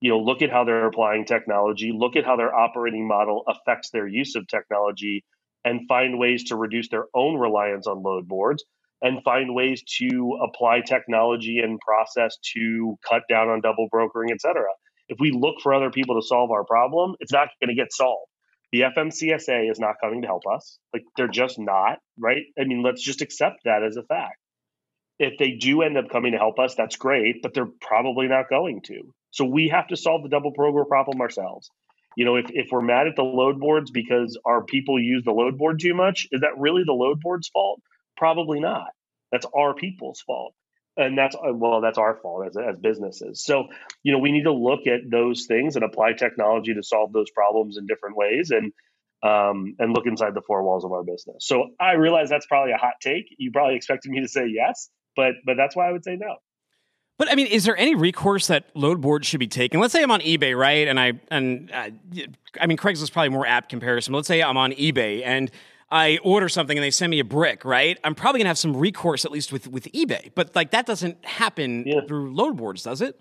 [0.00, 3.90] you know look at how they're applying technology look at how their operating model affects
[3.90, 5.24] their use of technology
[5.64, 8.64] and find ways to reduce their own reliance on load boards
[9.02, 14.40] and find ways to apply technology and process to cut down on double brokering et
[14.40, 14.68] cetera
[15.08, 17.92] if we look for other people to solve our problem it's not going to get
[17.92, 18.28] solved
[18.72, 22.82] the fmcsa is not coming to help us like they're just not right i mean
[22.82, 24.38] let's just accept that as a fact
[25.18, 28.48] if they do end up coming to help us, that's great, but they're probably not
[28.48, 29.14] going to.
[29.30, 31.70] So we have to solve the double program problem ourselves.
[32.16, 35.32] You know, if, if we're mad at the load boards because our people use the
[35.32, 37.80] load board too much, is that really the load board's fault?
[38.16, 38.88] Probably not.
[39.32, 40.54] That's our people's fault.
[40.96, 43.44] And that's, uh, well, that's our fault as, as businesses.
[43.44, 43.66] So,
[44.02, 47.30] you know, we need to look at those things and apply technology to solve those
[47.30, 48.72] problems in different ways and,
[49.24, 51.46] um, and look inside the four walls of our business.
[51.46, 53.24] So I realize that's probably a hot take.
[53.38, 56.36] You probably expected me to say yes, but but that's why I would say no.
[57.16, 59.80] But I mean, is there any recourse that load boards should be taking?
[59.80, 60.88] Let's say I'm on eBay, right?
[60.88, 61.90] And I and uh,
[62.60, 64.12] I mean, Craigslist is probably more apt comparison.
[64.12, 65.50] But let's say I'm on eBay and
[65.94, 67.98] I order something and they send me a brick, right?
[68.02, 70.32] I'm probably gonna have some recourse at least with with eBay.
[70.34, 72.00] But like that doesn't happen Yeah.
[72.08, 73.14] through load boards, does it?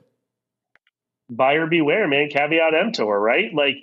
[1.29, 2.29] Buyer beware, man.
[2.29, 3.53] Caveat emptor, right?
[3.53, 3.75] Like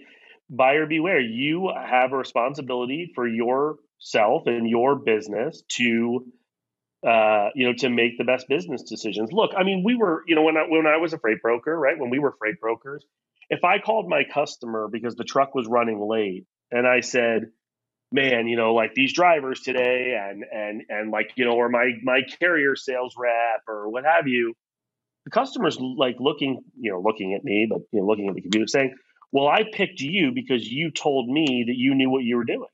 [0.51, 1.21] buyer beware.
[1.21, 6.27] You have a responsibility for yourself and your business to
[7.07, 9.33] uh, you know, to make the best business decisions.
[9.33, 11.79] Look, I mean, we were, you know, when I when I was a freight broker,
[11.79, 11.99] right?
[11.99, 13.05] When we were freight brokers,
[13.49, 17.53] if I called my customer because the truck was running late and I said,
[18.13, 21.93] man, you know, like these drivers today and and and like, you know, or my
[22.03, 24.55] my carrier sales rep or what have you,
[25.25, 28.43] the customer's like looking, you know, looking at me, but you know, looking at the
[28.43, 28.95] computer saying,
[29.33, 32.69] Well, I picked you because you told me that you knew what you were doing.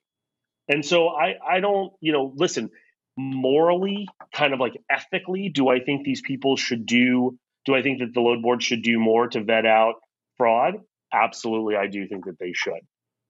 [0.69, 2.71] And so I I don't, you know, listen,
[3.17, 7.99] morally, kind of like ethically, do I think these people should do do I think
[7.99, 9.97] that the load board should do more to vet out
[10.37, 10.77] fraud?
[11.13, 12.81] Absolutely, I do think that they should.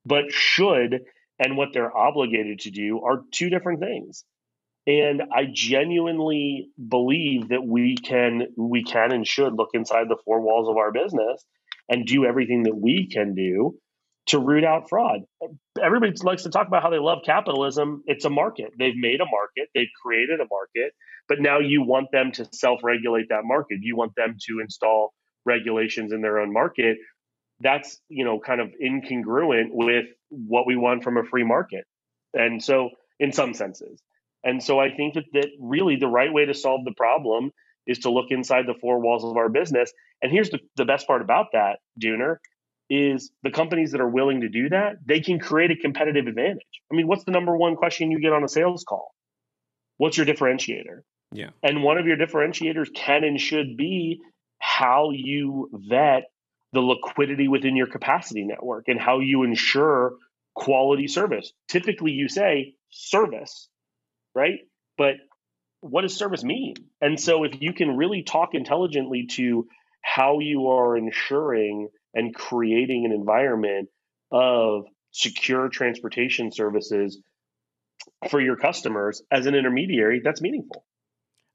[0.05, 1.01] But should
[1.39, 4.25] and what they're obligated to do are two different things.
[4.87, 10.41] And I genuinely believe that we can we can and should look inside the four
[10.41, 11.45] walls of our business
[11.89, 13.77] and do everything that we can do
[14.27, 15.21] to root out fraud.
[15.83, 18.03] Everybody likes to talk about how they love capitalism.
[18.07, 18.73] It's a market.
[18.79, 20.93] They've made a market, they've created a market,
[21.29, 23.79] but now you want them to self regulate that market.
[23.83, 25.13] You want them to install
[25.45, 26.99] regulations in their own market.
[27.61, 31.85] That's, you know, kind of incongruent with what we want from a free market.
[32.35, 34.01] And so, in some senses.
[34.45, 37.51] And so, I think that, that really the right way to solve the problem
[37.87, 39.93] is to look inside the four walls of our business.
[40.23, 42.37] And here's the, the best part about that, Dooner,
[42.91, 46.63] is the companies that are willing to do that, they can create a competitive advantage.
[46.91, 49.13] I mean, what's the number one question you get on a sales call?
[49.99, 51.01] What's your differentiator?
[51.33, 51.51] Yeah.
[51.63, 54.21] And one of your differentiators can and should be
[54.59, 56.25] how you vet
[56.77, 60.17] the liquidity within your capacity network and how you ensure
[60.55, 61.55] quality service.
[61.69, 63.71] Typically, you say service,
[64.35, 64.59] right?
[64.99, 65.15] But
[65.81, 66.75] what does service mean?
[67.01, 69.67] And so, if you can really talk intelligently to
[70.03, 73.89] how you are ensuring and creating an environment
[74.31, 77.19] of secure transportation services
[78.29, 80.85] for your customers as an intermediary, that's meaningful.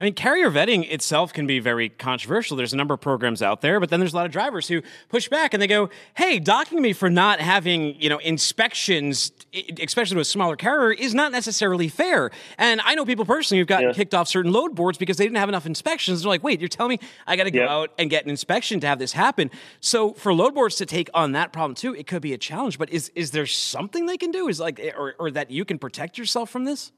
[0.01, 2.57] I mean, carrier vetting itself can be very controversial.
[2.57, 4.81] There's a number of programs out there, but then there's a lot of drivers who
[5.09, 9.31] push back and they go, "Hey, docking me for not having you know inspections,
[9.79, 13.67] especially to a smaller carrier, is not necessarily fair." And I know people personally who've
[13.67, 13.93] gotten yeah.
[13.93, 16.23] kicked off certain load boards because they didn't have enough inspections.
[16.23, 18.79] They're like, "Wait, you're telling me I got to go out and get an inspection
[18.79, 22.07] to have this happen?" So for load boards to take on that problem too, it
[22.07, 22.79] could be a challenge.
[22.79, 24.47] But is is there something they can do?
[24.47, 26.91] Is like eh, or, or that you can protect yourself from this?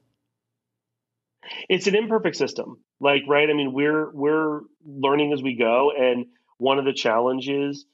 [1.70, 2.78] It's an imperfect system.
[3.00, 3.50] Like right?
[3.50, 6.26] I mean we're we're learning as we go and
[6.58, 7.86] one of the challenges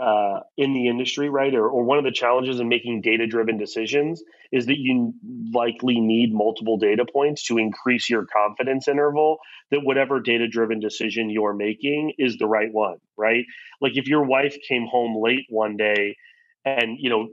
[0.00, 3.58] uh, in the industry right or, or one of the challenges in making data driven
[3.58, 5.12] decisions is that you
[5.52, 9.36] likely need multiple data points to increase your confidence interval
[9.70, 13.44] that whatever data driven decision you're making is the right one right?
[13.80, 16.16] Like if your wife came home late one day
[16.64, 17.28] and you know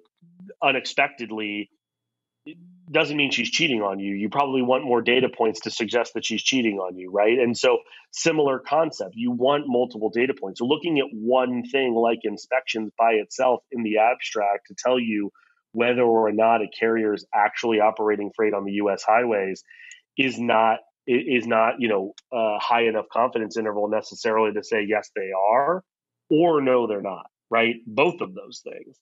[0.62, 1.70] unexpectedly
[2.92, 4.16] doesn't mean she's cheating on you.
[4.16, 7.38] You probably want more data points to suggest that she's cheating on you, right?
[7.38, 7.80] And so,
[8.12, 9.14] similar concept.
[9.16, 10.60] You want multiple data points.
[10.60, 15.32] So, looking at one thing like inspections by itself in the abstract to tell you
[15.74, 19.04] whether or not a carrier is actually operating freight on the U.S.
[19.04, 19.64] highways
[20.18, 25.10] is not is not you know a high enough confidence interval necessarily to say yes
[25.16, 25.84] they are
[26.30, 27.76] or no they're not, right?
[27.86, 28.98] Both of those things.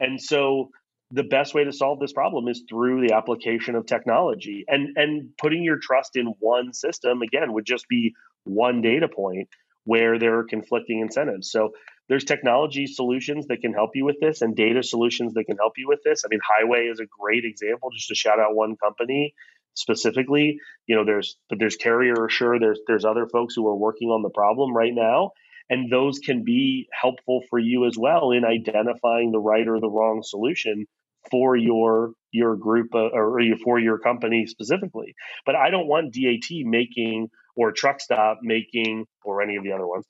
[0.00, 0.70] And so
[1.10, 5.30] the best way to solve this problem is through the application of technology and and
[5.38, 9.48] putting your trust in one system again would just be one data point
[9.84, 11.50] where there are conflicting incentives.
[11.50, 11.72] So
[12.08, 15.74] there's technology solutions that can help you with this and data solutions that can help
[15.76, 16.24] you with this.
[16.24, 19.34] I mean highway is a great example just to shout out one company
[19.74, 20.58] specifically.
[20.86, 24.22] You know there's but there's carrier assure there's there's other folks who are working on
[24.22, 25.32] the problem right now
[25.70, 29.88] and those can be helpful for you as well in identifying the right or the
[29.88, 30.86] wrong solution
[31.30, 35.14] for your your group uh, or for your company specifically.
[35.46, 40.04] But I don't want DAT making or Truckstop making or any of the other ones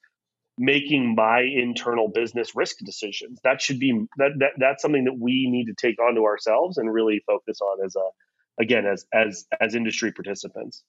[0.56, 3.40] making my internal business risk decisions.
[3.44, 6.92] That should be that, that that's something that we need to take onto ourselves and
[6.92, 10.82] really focus on as a again as as as industry participants.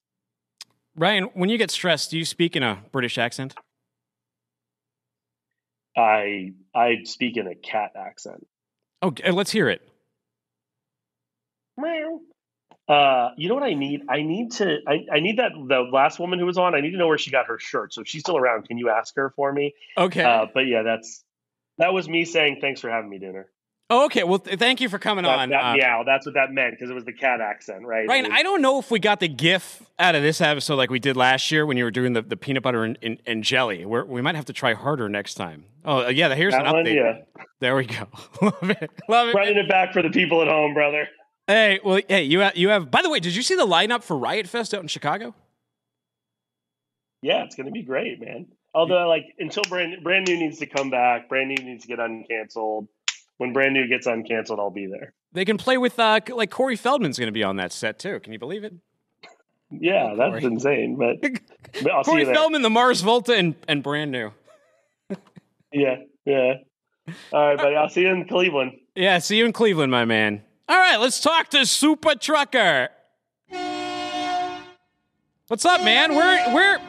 [0.95, 3.55] Ryan, when you get stressed, do you speak in a British accent?
[5.95, 8.45] I I speak in a cat accent.
[9.03, 9.81] Okay, let's hear it.
[12.87, 14.03] Uh, you know what I need?
[14.09, 14.77] I need to.
[14.87, 16.75] I, I need that the last woman who was on.
[16.75, 17.93] I need to know where she got her shirt.
[17.93, 19.73] So if she's still around, can you ask her for me?
[19.97, 20.23] Okay.
[20.23, 21.23] Uh, but yeah, that's
[21.79, 23.49] that was me saying thanks for having me dinner.
[23.89, 24.23] Oh, okay.
[24.23, 25.49] Well, th- thank you for coming that, on.
[25.49, 28.07] That, uh, yeah, that's what that meant because it was the cat accent, right?
[28.07, 28.25] Right.
[28.25, 31.15] I don't know if we got the GIF out of this episode like we did
[31.15, 33.86] last year when you were doing the, the peanut butter and, and, and jelly.
[33.86, 35.65] We're, we might have to try harder next time.
[35.83, 36.33] Oh, yeah.
[36.33, 36.95] Here's that an one, update.
[36.95, 37.43] Yeah.
[37.59, 38.07] There we go.
[38.41, 38.89] Love it.
[39.07, 39.36] Love it.
[39.36, 41.07] Running it back for the people at home, brother.
[41.47, 42.89] Hey, well, hey, you have, you have.
[42.89, 45.36] By the way, did you see the lineup for Riot Fest out in Chicago?
[47.21, 48.47] Yeah, it's going to be great, man.
[48.73, 51.99] Although, like, until brand brand new needs to come back, brand new needs to get
[51.99, 52.88] uncanceled.
[53.38, 55.13] When brand new gets uncanceled, I'll be there.
[55.33, 58.19] They can play with uh, like Corey Feldman's going to be on that set too.
[58.21, 58.73] Can you believe it?
[59.71, 60.95] Yeah, oh, that's insane.
[60.97, 61.21] But,
[61.83, 64.31] but I'll Corey Feldman, the Mars Volta, and and brand new.
[65.73, 66.53] yeah, yeah.
[67.33, 67.75] All right, buddy.
[67.75, 68.73] I'll see you in Cleveland.
[68.95, 70.41] Yeah, see you in Cleveland, my man.
[70.69, 72.89] All right, let's talk to Super Trucker.
[75.47, 76.15] What's up, man?
[76.15, 76.79] Where where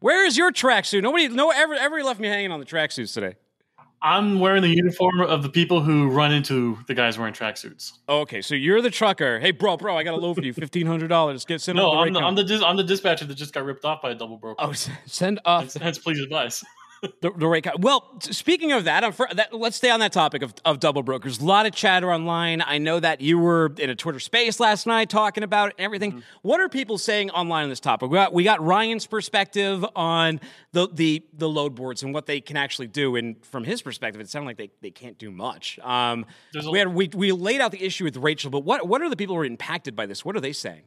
[0.00, 1.02] where is your tracksuit?
[1.02, 3.36] Nobody no ever ever left me hanging on the tracksuits today.
[4.02, 7.92] I'm wearing the uniform of the people who run into the guys wearing tracksuits.
[8.08, 9.38] Oh, okay, so you're the trucker.
[9.38, 11.44] Hey, bro, bro, I got a load for you, fifteen hundred dollars.
[11.44, 11.76] Get sent.
[11.76, 14.10] No, I'm the, I'm the, dis- I'm the dispatcher that just got ripped off by
[14.10, 14.56] a double broker.
[14.58, 14.72] Oh,
[15.06, 15.74] send uh, off.
[15.74, 16.64] Hence, please advise
[17.02, 17.82] the, the right kind.
[17.82, 21.40] Well, speaking of that, for, that, let's stay on that topic of, of double brokers.
[21.40, 22.62] A lot of chatter online.
[22.62, 25.84] I know that you were in a Twitter space last night talking about it and
[25.84, 26.12] everything.
[26.12, 26.20] Mm-hmm.
[26.42, 28.10] What are people saying online on this topic?
[28.10, 30.40] We got, we got Ryan's perspective on
[30.72, 33.16] the, the the load boards and what they can actually do.
[33.16, 35.78] And from his perspective, it sounded like they, they can't do much.
[35.80, 36.26] Um,
[36.70, 39.16] we had we, we laid out the issue with Rachel, but what what are the
[39.16, 40.24] people who are impacted by this?
[40.24, 40.82] What are they saying?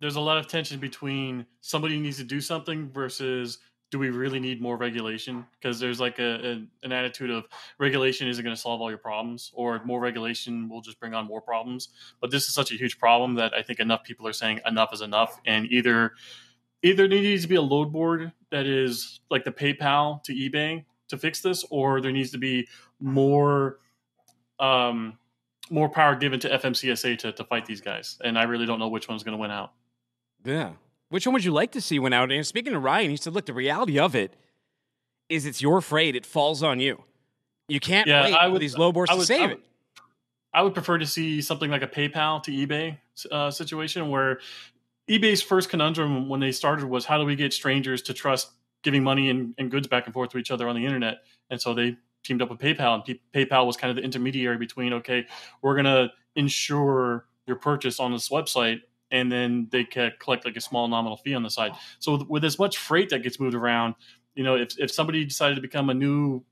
[0.00, 3.58] There's a lot of tension between somebody needs to do something versus
[3.90, 5.46] do we really need more regulation?
[5.52, 7.46] Because there's like a, a, an attitude of
[7.78, 11.26] regulation isn't going to solve all your problems, or more regulation will just bring on
[11.26, 11.90] more problems.
[12.20, 14.92] But this is such a huge problem that I think enough people are saying enough
[14.92, 16.14] is enough, and either
[16.82, 20.84] either there needs to be a load board that is like the PayPal to eBay,
[21.08, 22.68] to fix this, or there needs to be
[23.00, 23.78] more
[24.58, 25.18] um,
[25.70, 28.18] more power given to FMCSA to, to fight these guys.
[28.24, 29.72] And I really don't know which one's going to win out.
[30.44, 30.72] Yeah.
[31.08, 32.32] Which one would you like to see win out?
[32.32, 34.34] And speaking to Ryan, he said, look, the reality of it
[35.28, 36.16] is it's your freight.
[36.16, 37.02] It falls on you.
[37.68, 39.60] You can't Yeah, wait I would- these load boards I to would- save I it.
[40.54, 42.96] I would prefer to see something like a PayPal to eBay
[43.30, 44.40] uh, situation where
[45.08, 48.50] eBay's first conundrum when they started was how do we get strangers to trust
[48.82, 51.18] giving money and, and goods back and forth to each other on the internet?
[51.50, 54.56] And so they teamed up with PayPal, and P- PayPal was kind of the intermediary
[54.56, 55.26] between okay,
[55.60, 58.80] we're going to insure your purchase on this website.
[59.10, 61.72] And then they collect like a small nominal fee on the side.
[62.00, 63.94] So with, with as much freight that gets moved around,
[64.34, 66.44] you know, if, if somebody decided to become a new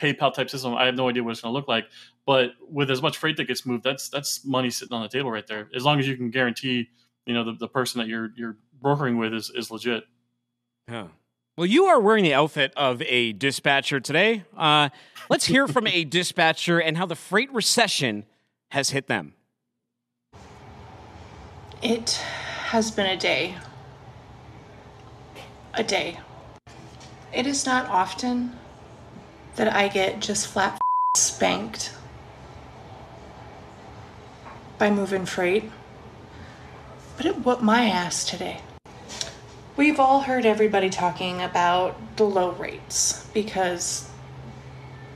[0.00, 1.86] PayPal type system, I have no idea what it's going to look like.
[2.26, 5.30] But with as much freight that gets moved, that's that's money sitting on the table
[5.30, 5.68] right there.
[5.74, 6.88] As long as you can guarantee,
[7.24, 10.04] you know, the, the person that you're you're brokering with is, is legit.
[10.88, 11.08] Yeah.
[11.56, 14.44] Well, you are wearing the outfit of a dispatcher today.
[14.54, 14.90] Uh,
[15.30, 18.26] let's hear from a dispatcher and how the freight recession
[18.72, 19.32] has hit them.
[21.88, 22.14] It
[22.70, 23.54] has been a day.
[25.74, 26.18] A day.
[27.32, 28.58] It is not often
[29.54, 30.80] that I get just flat
[31.16, 31.94] spanked
[34.78, 35.70] by moving freight,
[37.16, 38.62] but it whooped my ass today.
[39.76, 44.10] We've all heard everybody talking about the low rates because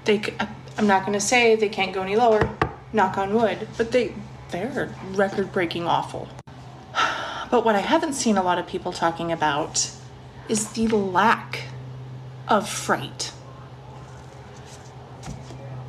[0.04, 0.22] they.
[0.22, 0.46] c- uh,
[0.78, 2.48] I'm not going to say they can't go any lower,
[2.92, 4.14] knock on wood, but they
[4.52, 6.28] they're record breaking awful.
[7.50, 9.90] But what I haven't seen a lot of people talking about
[10.48, 11.62] is the lack
[12.48, 13.32] of freight.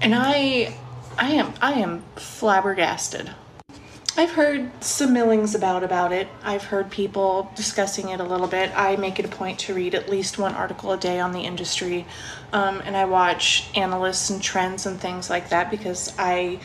[0.01, 0.75] And I
[1.17, 3.31] I am I am flabbergasted.
[4.17, 6.27] I've heard some millings about about it.
[6.43, 8.71] I've heard people discussing it a little bit.
[8.75, 11.41] I make it a point to read at least one article a day on the
[11.41, 12.05] industry,
[12.51, 16.59] um, and I watch analysts and trends and things like that because I,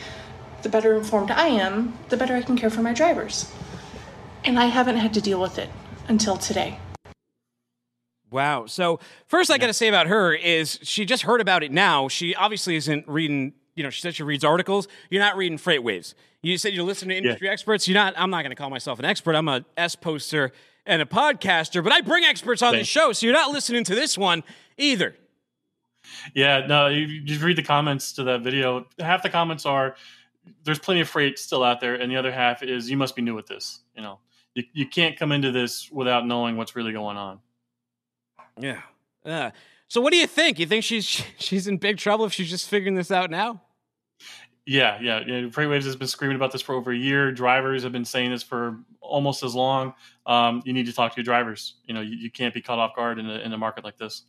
[0.63, 3.49] the better informed I am, the better I can care for my drivers.
[4.43, 5.69] And I haven't had to deal with it
[6.07, 6.79] until today.
[8.29, 8.65] Wow.
[8.65, 12.07] So first, I got to say about her is she just heard about it now.
[12.07, 13.53] She obviously isn't reading.
[13.75, 14.87] You know, she said she reads articles.
[15.09, 16.13] You're not reading FreightWaves.
[16.41, 17.87] You said you listen to industry experts.
[17.87, 18.13] You're not.
[18.17, 19.35] I'm not going to call myself an expert.
[19.35, 20.51] I'm a S poster
[20.85, 23.11] and a podcaster, but I bring experts on the show.
[23.13, 24.43] So you're not listening to this one
[24.77, 25.15] either.
[26.33, 28.85] Yeah, no, you, you just read the comments to that video.
[28.99, 29.95] Half the comments are
[30.63, 33.21] there's plenty of freight still out there, and the other half is you must be
[33.21, 33.81] new at this.
[33.95, 34.19] You know,
[34.57, 37.39] you, you can't come into this without knowing what's really going on.
[38.59, 38.81] Yeah.
[39.23, 39.51] Uh,
[39.87, 40.57] so what do you think?
[40.57, 41.05] You think she's
[41.37, 43.61] she's in big trouble if she's just figuring this out now?
[44.65, 45.19] Yeah, yeah.
[45.25, 45.41] yeah.
[45.43, 47.31] FreightWaves has been screaming about this for over a year.
[47.31, 49.93] Drivers have been saying this for almost as long.
[50.25, 51.75] Um, you need to talk to your drivers.
[51.85, 53.97] You know, you, you can't be caught off guard in a, in a market like
[53.97, 54.23] this.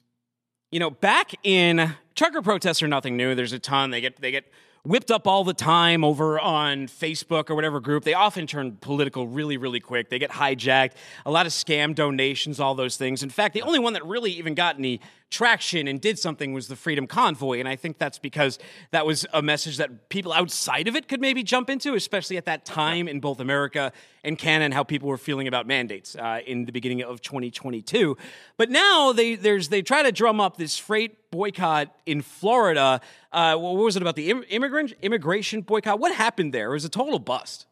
[0.70, 3.34] you know, back in trucker protests are nothing new.
[3.34, 3.90] There's a ton.
[3.90, 4.44] They get they get
[4.84, 8.04] whipped up all the time over on Facebook or whatever group.
[8.04, 10.08] They often turn political really, really quick.
[10.08, 10.92] They get hijacked.
[11.26, 13.22] A lot of scam donations, all those things.
[13.22, 15.00] In fact, the only one that really even got any
[15.30, 18.58] traction and did something was the Freedom Convoy, and I think that's because
[18.90, 22.46] that was a message that people outside of it could maybe jump into, especially at
[22.46, 23.92] that time in both America
[24.24, 28.16] and Canada, and how people were feeling about mandates uh, in the beginning of 2022.
[28.56, 33.00] But now they there's they try to drum up this freight boycott in Florida.
[33.32, 36.00] Uh, what was it about the im- immigrant immigration boycott?
[36.00, 36.70] What happened there?
[36.70, 37.66] It was a total bust.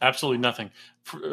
[0.00, 0.70] Absolutely nothing.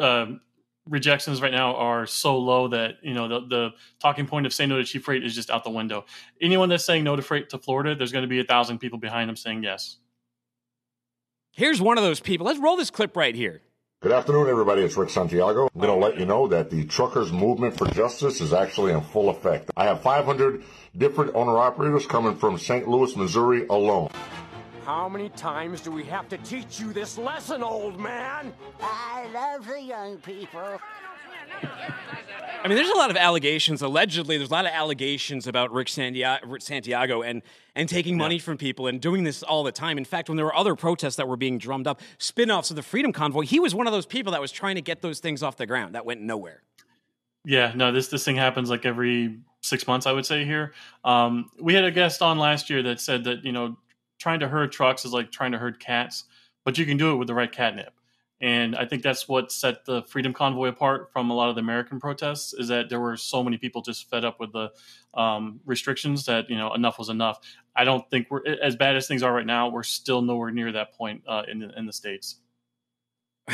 [0.00, 0.40] Um,
[0.88, 3.70] rejections right now are so low that you know the, the
[4.00, 6.04] talking point of saying no to cheap freight is just out the window.
[6.40, 8.98] Anyone that's saying no to freight to Florida, there's going to be a thousand people
[8.98, 9.96] behind them saying yes.
[11.52, 12.46] Here's one of those people.
[12.46, 13.62] Let's roll this clip right here.
[14.02, 14.82] Good afternoon, everybody.
[14.82, 15.70] It's Rick Santiago.
[15.74, 19.00] I'm going to let you know that the truckers' movement for justice is actually in
[19.00, 19.70] full effect.
[19.78, 20.62] I have 500
[20.98, 22.86] different owner operators coming from St.
[22.86, 24.10] Louis, Missouri alone.
[24.84, 28.52] How many times do we have to teach you this lesson, old man?
[28.82, 30.78] I love the young people.
[32.62, 33.80] I mean, there's a lot of allegations.
[33.80, 37.40] Allegedly, there's a lot of allegations about Rick Santiago, Santiago and
[37.74, 39.96] and taking money from people and doing this all the time.
[39.96, 42.82] In fact, when there were other protests that were being drummed up, spin-offs of the
[42.82, 45.42] Freedom Convoy, he was one of those people that was trying to get those things
[45.42, 45.94] off the ground.
[45.94, 46.62] That went nowhere.
[47.46, 50.74] Yeah, no, this this thing happens like every six months, I would say here.
[51.04, 53.76] Um, we had a guest on last year that said that you know
[54.24, 56.24] trying to herd trucks is like trying to herd cats,
[56.64, 57.92] but you can do it with the right catnip.
[58.40, 61.60] And I think that's what set the Freedom Convoy apart from a lot of the
[61.60, 64.70] American protests is that there were so many people just fed up with the
[65.12, 67.38] um, restrictions that you know enough was enough.
[67.76, 69.68] I don't think we're as bad as things are right now.
[69.68, 72.36] We're still nowhere near that point uh, in the, in the states.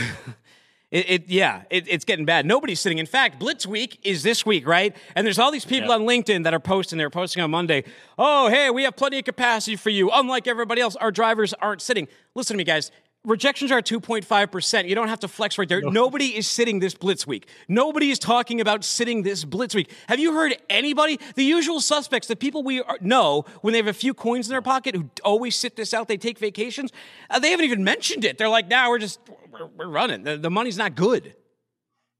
[0.91, 2.47] It, it yeah, it, it's getting bad.
[2.47, 2.99] Nobody's sitting.
[2.99, 4.97] In fact, Blitz Week is this week, right?
[5.15, 6.99] And there's all these people on LinkedIn that are posting.
[6.99, 7.85] They're posting on Monday.
[8.19, 10.11] Oh, hey, we have plenty of capacity for you.
[10.13, 12.09] Unlike everybody else, our drivers aren't sitting.
[12.35, 12.91] Listen to me, guys.
[13.27, 14.89] Rejections are 2.5%.
[14.89, 15.83] You don't have to flex right there.
[15.83, 17.49] Nobody is sitting this Blitz week.
[17.69, 19.91] Nobody is talking about sitting this Blitz week.
[20.09, 21.21] Have you heard anybody?
[21.35, 24.53] The usual suspects, the people we are, know when they have a few coins in
[24.53, 26.93] their pocket who always sit this out, they take vacations,
[27.29, 28.39] uh, they haven't even mentioned it.
[28.39, 30.23] They're like, now nah, we're just, we're, we're running.
[30.23, 31.35] The, the, money's not good.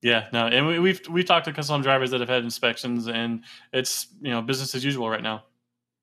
[0.03, 3.45] Yeah, no, and we, we've we've talked to some drivers that have had inspections, and
[3.71, 5.45] it's you know business as usual right now.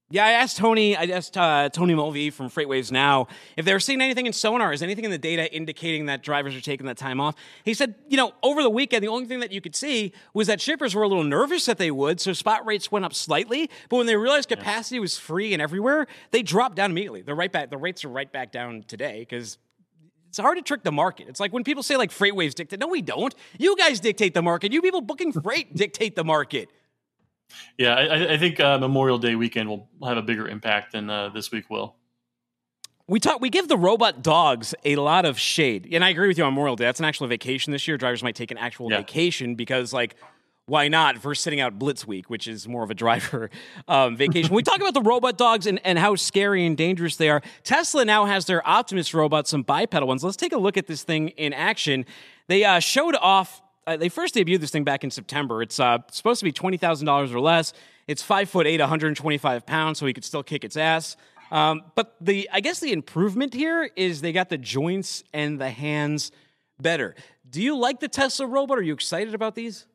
[0.10, 0.96] Yeah, I asked Tony.
[0.96, 3.28] I asked uh, Tony Mulvey from FreightWaves Now
[3.58, 4.72] if they were seeing anything in sonar.
[4.72, 7.36] Is anything in the data indicating that drivers are taking that time off?
[7.66, 10.48] He said, you know, over the weekend, the only thing that you could see was
[10.48, 13.70] that shippers were a little nervous that they would, so spot rates went up slightly.
[13.90, 17.22] But when they realized capacity was free and everywhere, they dropped down immediately.
[17.22, 17.70] They're right back.
[17.70, 19.58] The rates are right back down today because
[20.30, 21.28] it's hard to trick the market.
[21.28, 22.80] It's like when people say like FreightWaves dictate.
[22.80, 23.36] No, we don't.
[23.58, 24.72] You guys dictate the market.
[24.72, 26.70] You people booking freight dictate the market.
[27.78, 31.30] Yeah, I, I think uh, Memorial Day weekend will have a bigger impact than uh,
[31.30, 31.96] this week will.
[33.10, 33.40] We talk.
[33.40, 36.54] We give the robot dogs a lot of shade, and I agree with you on
[36.54, 36.84] Memorial Day.
[36.84, 37.98] That's an actual vacation this year.
[37.98, 38.98] Drivers might take an actual yeah.
[38.98, 40.16] vacation because, like,
[40.66, 41.18] why not?
[41.18, 43.50] Versus sitting out Blitz Week, which is more of a driver
[43.88, 44.54] um, vacation.
[44.54, 47.42] we talk about the robot dogs and, and how scary and dangerous they are.
[47.64, 50.22] Tesla now has their Optimus robots, some bipedal ones.
[50.22, 52.06] Let's take a look at this thing in action.
[52.48, 55.62] They uh, showed off uh, they first debuted this thing back in September.
[55.62, 57.74] It's uh, supposed to be twenty thousand dollars or less.
[58.08, 61.18] It's five foot eight, 125 pounds, so he could still kick its ass.
[61.52, 65.70] Um, but the I guess the improvement here is they got the joints and the
[65.70, 66.32] hands
[66.80, 67.16] better.
[67.50, 68.78] Do you like the Tesla robot?
[68.78, 69.86] Are you excited about these?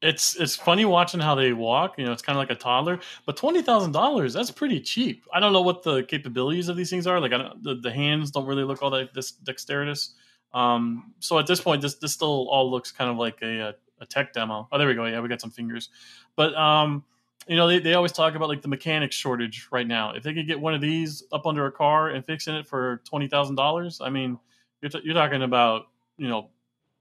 [0.00, 1.94] It's it's funny watching how they walk.
[1.98, 3.00] You know, it's kind of like a toddler.
[3.26, 5.24] But twenty thousand dollars—that's pretty cheap.
[5.32, 7.18] I don't know what the capabilities of these things are.
[7.18, 9.14] Like, I don't, the, the hands don't really look all that
[9.44, 10.14] dexterous.
[10.54, 14.06] Um, so at this point, this this still all looks kind of like a, a
[14.06, 14.68] tech demo.
[14.70, 15.04] Oh, there we go.
[15.04, 15.90] Yeah, we got some fingers.
[16.36, 17.04] But um,
[17.46, 20.12] you know, they, they always talk about like the mechanics shortage right now.
[20.12, 23.02] If they could get one of these up under a car and fixing it for
[23.04, 24.38] twenty thousand dollars, I mean,
[24.80, 25.86] you're t- you're talking about
[26.16, 26.50] you know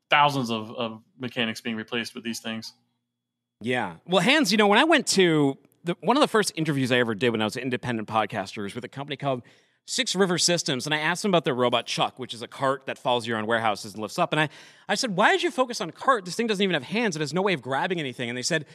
[0.10, 2.74] thousands of, of mechanics being replaced with these things.
[3.62, 3.95] Yeah.
[4.06, 6.97] Well, Hans, you know, when I went to the, one of the first interviews I
[6.97, 9.43] ever did when I was an independent podcaster was with a company called
[9.86, 12.86] Six River Systems, and I asked them about their robot Chuck, which is a cart
[12.86, 14.32] that follows you around warehouses and lifts up.
[14.32, 14.50] And I,
[14.88, 16.26] I said, Why did you focus on cart?
[16.26, 17.16] This thing doesn't even have hands.
[17.16, 18.30] It has no way of grabbing anything.
[18.30, 18.66] And they said,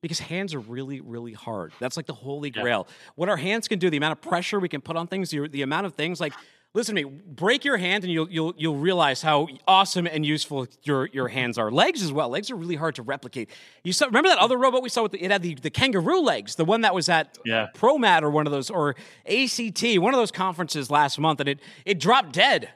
[0.00, 1.72] because hands are really, really hard.
[1.80, 2.86] That's like the holy grail.
[2.88, 2.94] Yeah.
[3.16, 5.48] What our hands can do, the amount of pressure we can put on things, the,
[5.48, 6.32] the amount of things like
[6.74, 7.20] Listen to me.
[7.26, 11.56] Break your hand, and you'll you'll you'll realize how awesome and useful your your hands
[11.56, 11.70] are.
[11.70, 12.28] Legs as well.
[12.28, 13.50] Legs are really hard to replicate.
[13.84, 16.20] You saw remember that other robot we saw with the, it had the, the kangaroo
[16.20, 17.68] legs, the one that was at yeah.
[17.74, 18.96] ProMat or one of those or
[19.26, 22.68] ACT, one of those conferences last month, and it it dropped dead.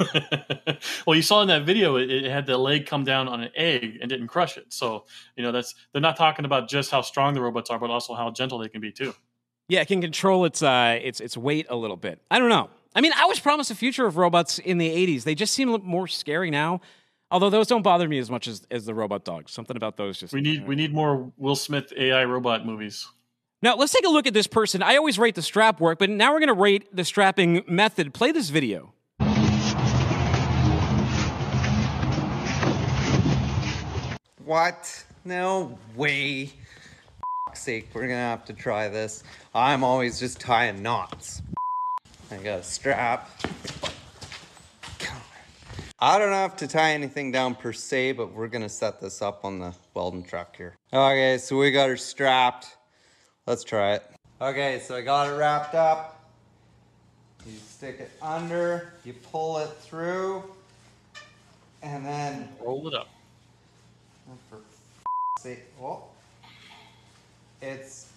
[1.06, 3.50] well, you saw in that video, it, it, had the leg come down on an
[3.54, 4.66] egg and didn't crush it.
[4.68, 7.90] So, you know, that's they're not talking about just how strong the robots are, but
[7.90, 9.14] also how gentle they can be too.
[9.68, 12.20] Yeah, it can control its uh its its weight a little bit.
[12.30, 12.70] I don't know.
[12.94, 15.24] I mean, I was promised a future of robots in the 80s.
[15.24, 16.80] They just seem a little more scary now.
[17.30, 19.52] Although those don't bother me as much as, as the robot dogs.
[19.52, 23.06] Something about those just We need we need more Will Smith AI robot movies.
[23.60, 24.82] Now, let's take a look at this person.
[24.82, 28.14] I always rate the strap work, but now we're going to rate the strapping method.
[28.14, 28.94] Play this video.
[34.44, 35.04] What?
[35.26, 36.50] No way.
[37.52, 39.22] sake, we're gonna have to try this.
[39.54, 41.42] I'm always just tying knots.
[42.30, 43.30] I got a strap.
[45.98, 49.44] I don't have to tie anything down per se, but we're gonna set this up
[49.44, 50.76] on the welding truck here.
[50.92, 52.76] Okay, so we got her strapped.
[53.46, 54.04] Let's try it.
[54.40, 56.22] Okay, so I got it wrapped up.
[57.46, 60.44] You stick it under, you pull it through,
[61.82, 63.08] and then roll it up.
[64.30, 64.58] Oh, for
[65.40, 66.04] sake, oh,
[67.62, 68.12] it's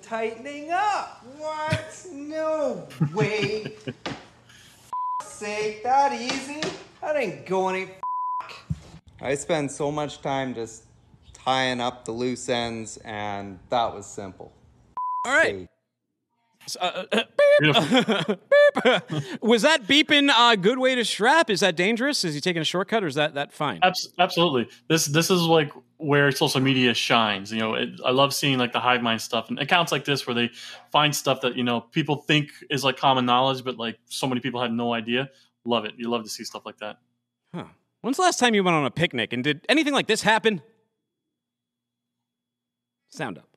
[0.00, 1.24] tightening up.
[1.36, 2.06] What?
[2.10, 3.76] No way.
[5.22, 6.62] sake, that easy?
[7.02, 7.90] That ain't going any
[9.20, 10.84] I spend so much time just
[11.32, 14.52] tying up the loose ends, and that was simple.
[15.26, 15.68] All right.
[16.80, 17.22] Uh, uh,
[18.74, 19.42] beep.
[19.42, 21.50] was that beeping a good way to strap?
[21.50, 22.24] Is that dangerous?
[22.24, 23.80] Is he taking a shortcut, or is that that fine?
[24.18, 24.68] Absolutely.
[24.88, 27.52] This this is like where social media shines.
[27.52, 30.26] You know, it, I love seeing like the hive mind stuff and accounts like this
[30.26, 30.50] where they
[30.92, 34.40] find stuff that you know people think is like common knowledge, but like so many
[34.40, 35.30] people had no idea.
[35.64, 35.94] Love it.
[35.96, 36.98] You love to see stuff like that.
[37.54, 37.64] Huh.
[38.02, 40.60] When's the last time you went on a picnic and did anything like this happen?
[43.08, 43.53] Sound up.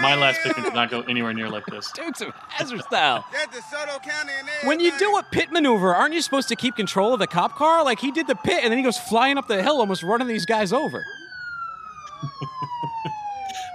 [0.00, 1.90] My last pick did not go anywhere near like this.
[1.92, 3.24] Dukes of Hazzard style.
[3.32, 4.32] That's DeSoto County
[4.64, 7.56] When you do a pit maneuver, aren't you supposed to keep control of the cop
[7.56, 7.84] car?
[7.84, 10.28] Like he did the pit, and then he goes flying up the hill, almost running
[10.28, 11.04] these guys over.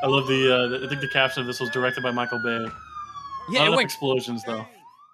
[0.03, 0.53] I love the.
[0.53, 2.67] Uh, the- I think the caption of this was directed by Michael Bay.
[3.49, 3.83] Yeah, not enough wait.
[3.85, 4.65] explosions though.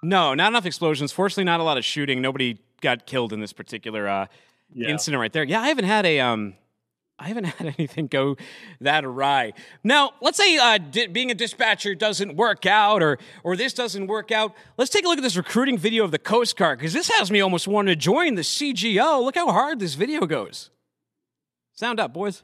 [0.01, 1.11] No, not enough explosions.
[1.11, 2.21] Fortunately, not a lot of shooting.
[2.21, 4.27] Nobody got killed in this particular uh,
[4.73, 4.89] Yeah.
[4.89, 5.43] incident right there.
[5.43, 6.55] Yeah, I haven't had a um,
[7.19, 8.37] I haven't had anything go
[8.81, 9.53] that awry.
[9.83, 14.07] Now, let's say uh, di- being a dispatcher doesn't work out, or or this doesn't
[14.07, 14.53] work out.
[14.77, 17.29] Let's take a look at this recruiting video of the Coast Guard because this has
[17.29, 19.23] me almost wanting to join the CGO.
[19.23, 20.69] Look how hard this video goes.
[21.73, 22.41] Sound up, boys.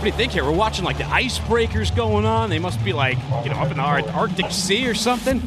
[0.00, 0.44] What do you think here?
[0.44, 2.48] We're watching like the icebreakers going on.
[2.48, 5.42] They must be like, you know, up in the Ar- Arctic Sea or something.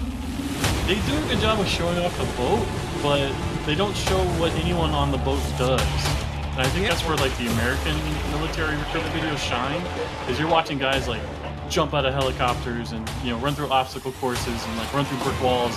[0.86, 2.68] They do a good job of showing off the boat,
[3.02, 3.34] but
[3.66, 5.82] they don't show what anyone on the boat does.
[6.54, 7.96] And I think that's where like the American
[8.32, 9.82] military recruitment videos shine,
[10.30, 11.22] is you're watching guys like
[11.70, 15.18] jump out of helicopters and you know run through obstacle courses and like run through
[15.20, 15.76] brick walls.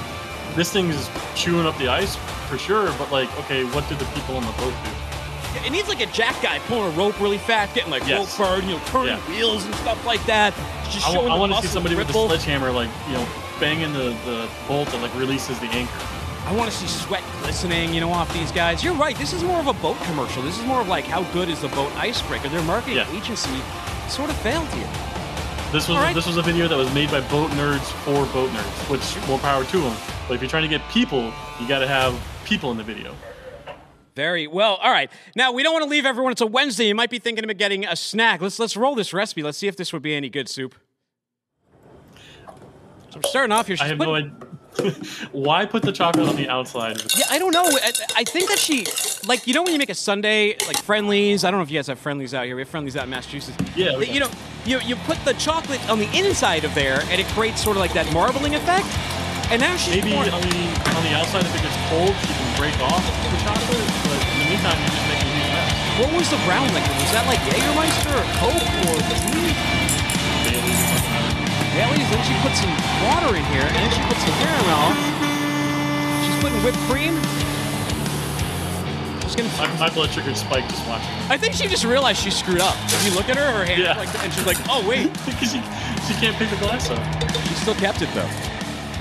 [0.54, 2.16] This thing is chewing up the ice
[2.48, 4.90] for sure, but like, okay, what do the people on the boat do?
[5.64, 8.38] It needs like a jack guy pulling a rope really fast, getting like Yes.
[8.38, 9.28] rope burn, you know, turning Yeah.
[9.30, 10.52] wheels and stuff like that.
[10.90, 13.26] Just I, showing the want to see somebody with a sledgehammer like you know
[13.58, 15.98] banging the, the bolt that like releases the anchor.
[16.46, 18.82] I want to see sweat glistening, you know, off these guys.
[18.84, 19.16] You're right.
[19.16, 20.42] This is more of a boat commercial.
[20.42, 22.48] This is more of like how good is the boat icebreaker.
[22.48, 23.16] Their marketing Yeah.
[23.16, 23.50] agency
[24.08, 24.88] sort of failed here.
[25.72, 26.14] This was right.
[26.14, 29.40] this was a video that was made by boat nerds for boat nerds, which more
[29.40, 29.96] power to them.
[30.28, 33.14] But if you're trying to get people, you got to have people in the video.
[34.14, 34.76] Very well.
[34.76, 35.10] All right.
[35.34, 36.30] Now we don't want to leave everyone.
[36.30, 36.86] It's a Wednesday.
[36.86, 38.40] You might be thinking about getting a snack.
[38.40, 39.42] Let's let's roll this recipe.
[39.42, 40.76] Let's see if this would be any good soup.
[43.10, 43.76] So I'm starting off here.
[43.80, 44.32] I have putting- no idea.
[45.32, 47.00] Why put the chocolate on the outside?
[47.16, 47.64] Yeah, I don't know.
[47.64, 48.86] I, I think that she,
[49.26, 51.44] like, you know, when you make a sundae, like Friendly's.
[51.44, 52.56] I don't know if you guys have Friendly's out here.
[52.56, 53.56] We have Friendly's out in Massachusetts.
[53.76, 54.30] Yeah, You know,
[54.64, 57.80] you you put the chocolate on the inside of there, and it creates sort of
[57.80, 58.86] like that marbling effect.
[59.50, 62.50] And now she's Maybe on the on the outside, if it gets cold, she can
[62.58, 62.98] break off
[63.30, 63.86] the chocolate.
[64.10, 65.70] But in the meantime, you're just making a huge mess.
[66.02, 66.94] What was the brown liquor?
[66.98, 68.96] Was that like Jägermeister or Coke or
[70.44, 71.45] Bailey's?
[71.76, 72.08] Bailey's or something.
[72.08, 72.08] like that.
[72.08, 72.08] Bailey's.
[72.08, 72.72] Then she put some
[73.04, 74.86] water in here, and then she put some caramel.
[76.24, 77.14] She's putting whipped cream.
[79.28, 79.52] She's gonna.
[79.58, 81.08] My, my blood sugar spiked just watching.
[81.28, 82.76] I think she just realized she screwed up.
[82.86, 83.96] If you look at her, her hand, Yeah.
[83.98, 85.60] like, and she's like, "Oh wait." because she
[86.06, 87.02] she can't pick the glass up.
[87.48, 88.30] She still kept it though.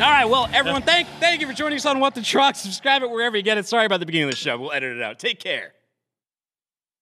[0.04, 2.56] All right, well, everyone, thank thank you for joining us on What the Truck.
[2.56, 3.66] Subscribe it wherever you get it.
[3.66, 4.58] Sorry about the beginning of the show.
[4.58, 5.20] We'll edit it out.
[5.20, 5.75] Take care.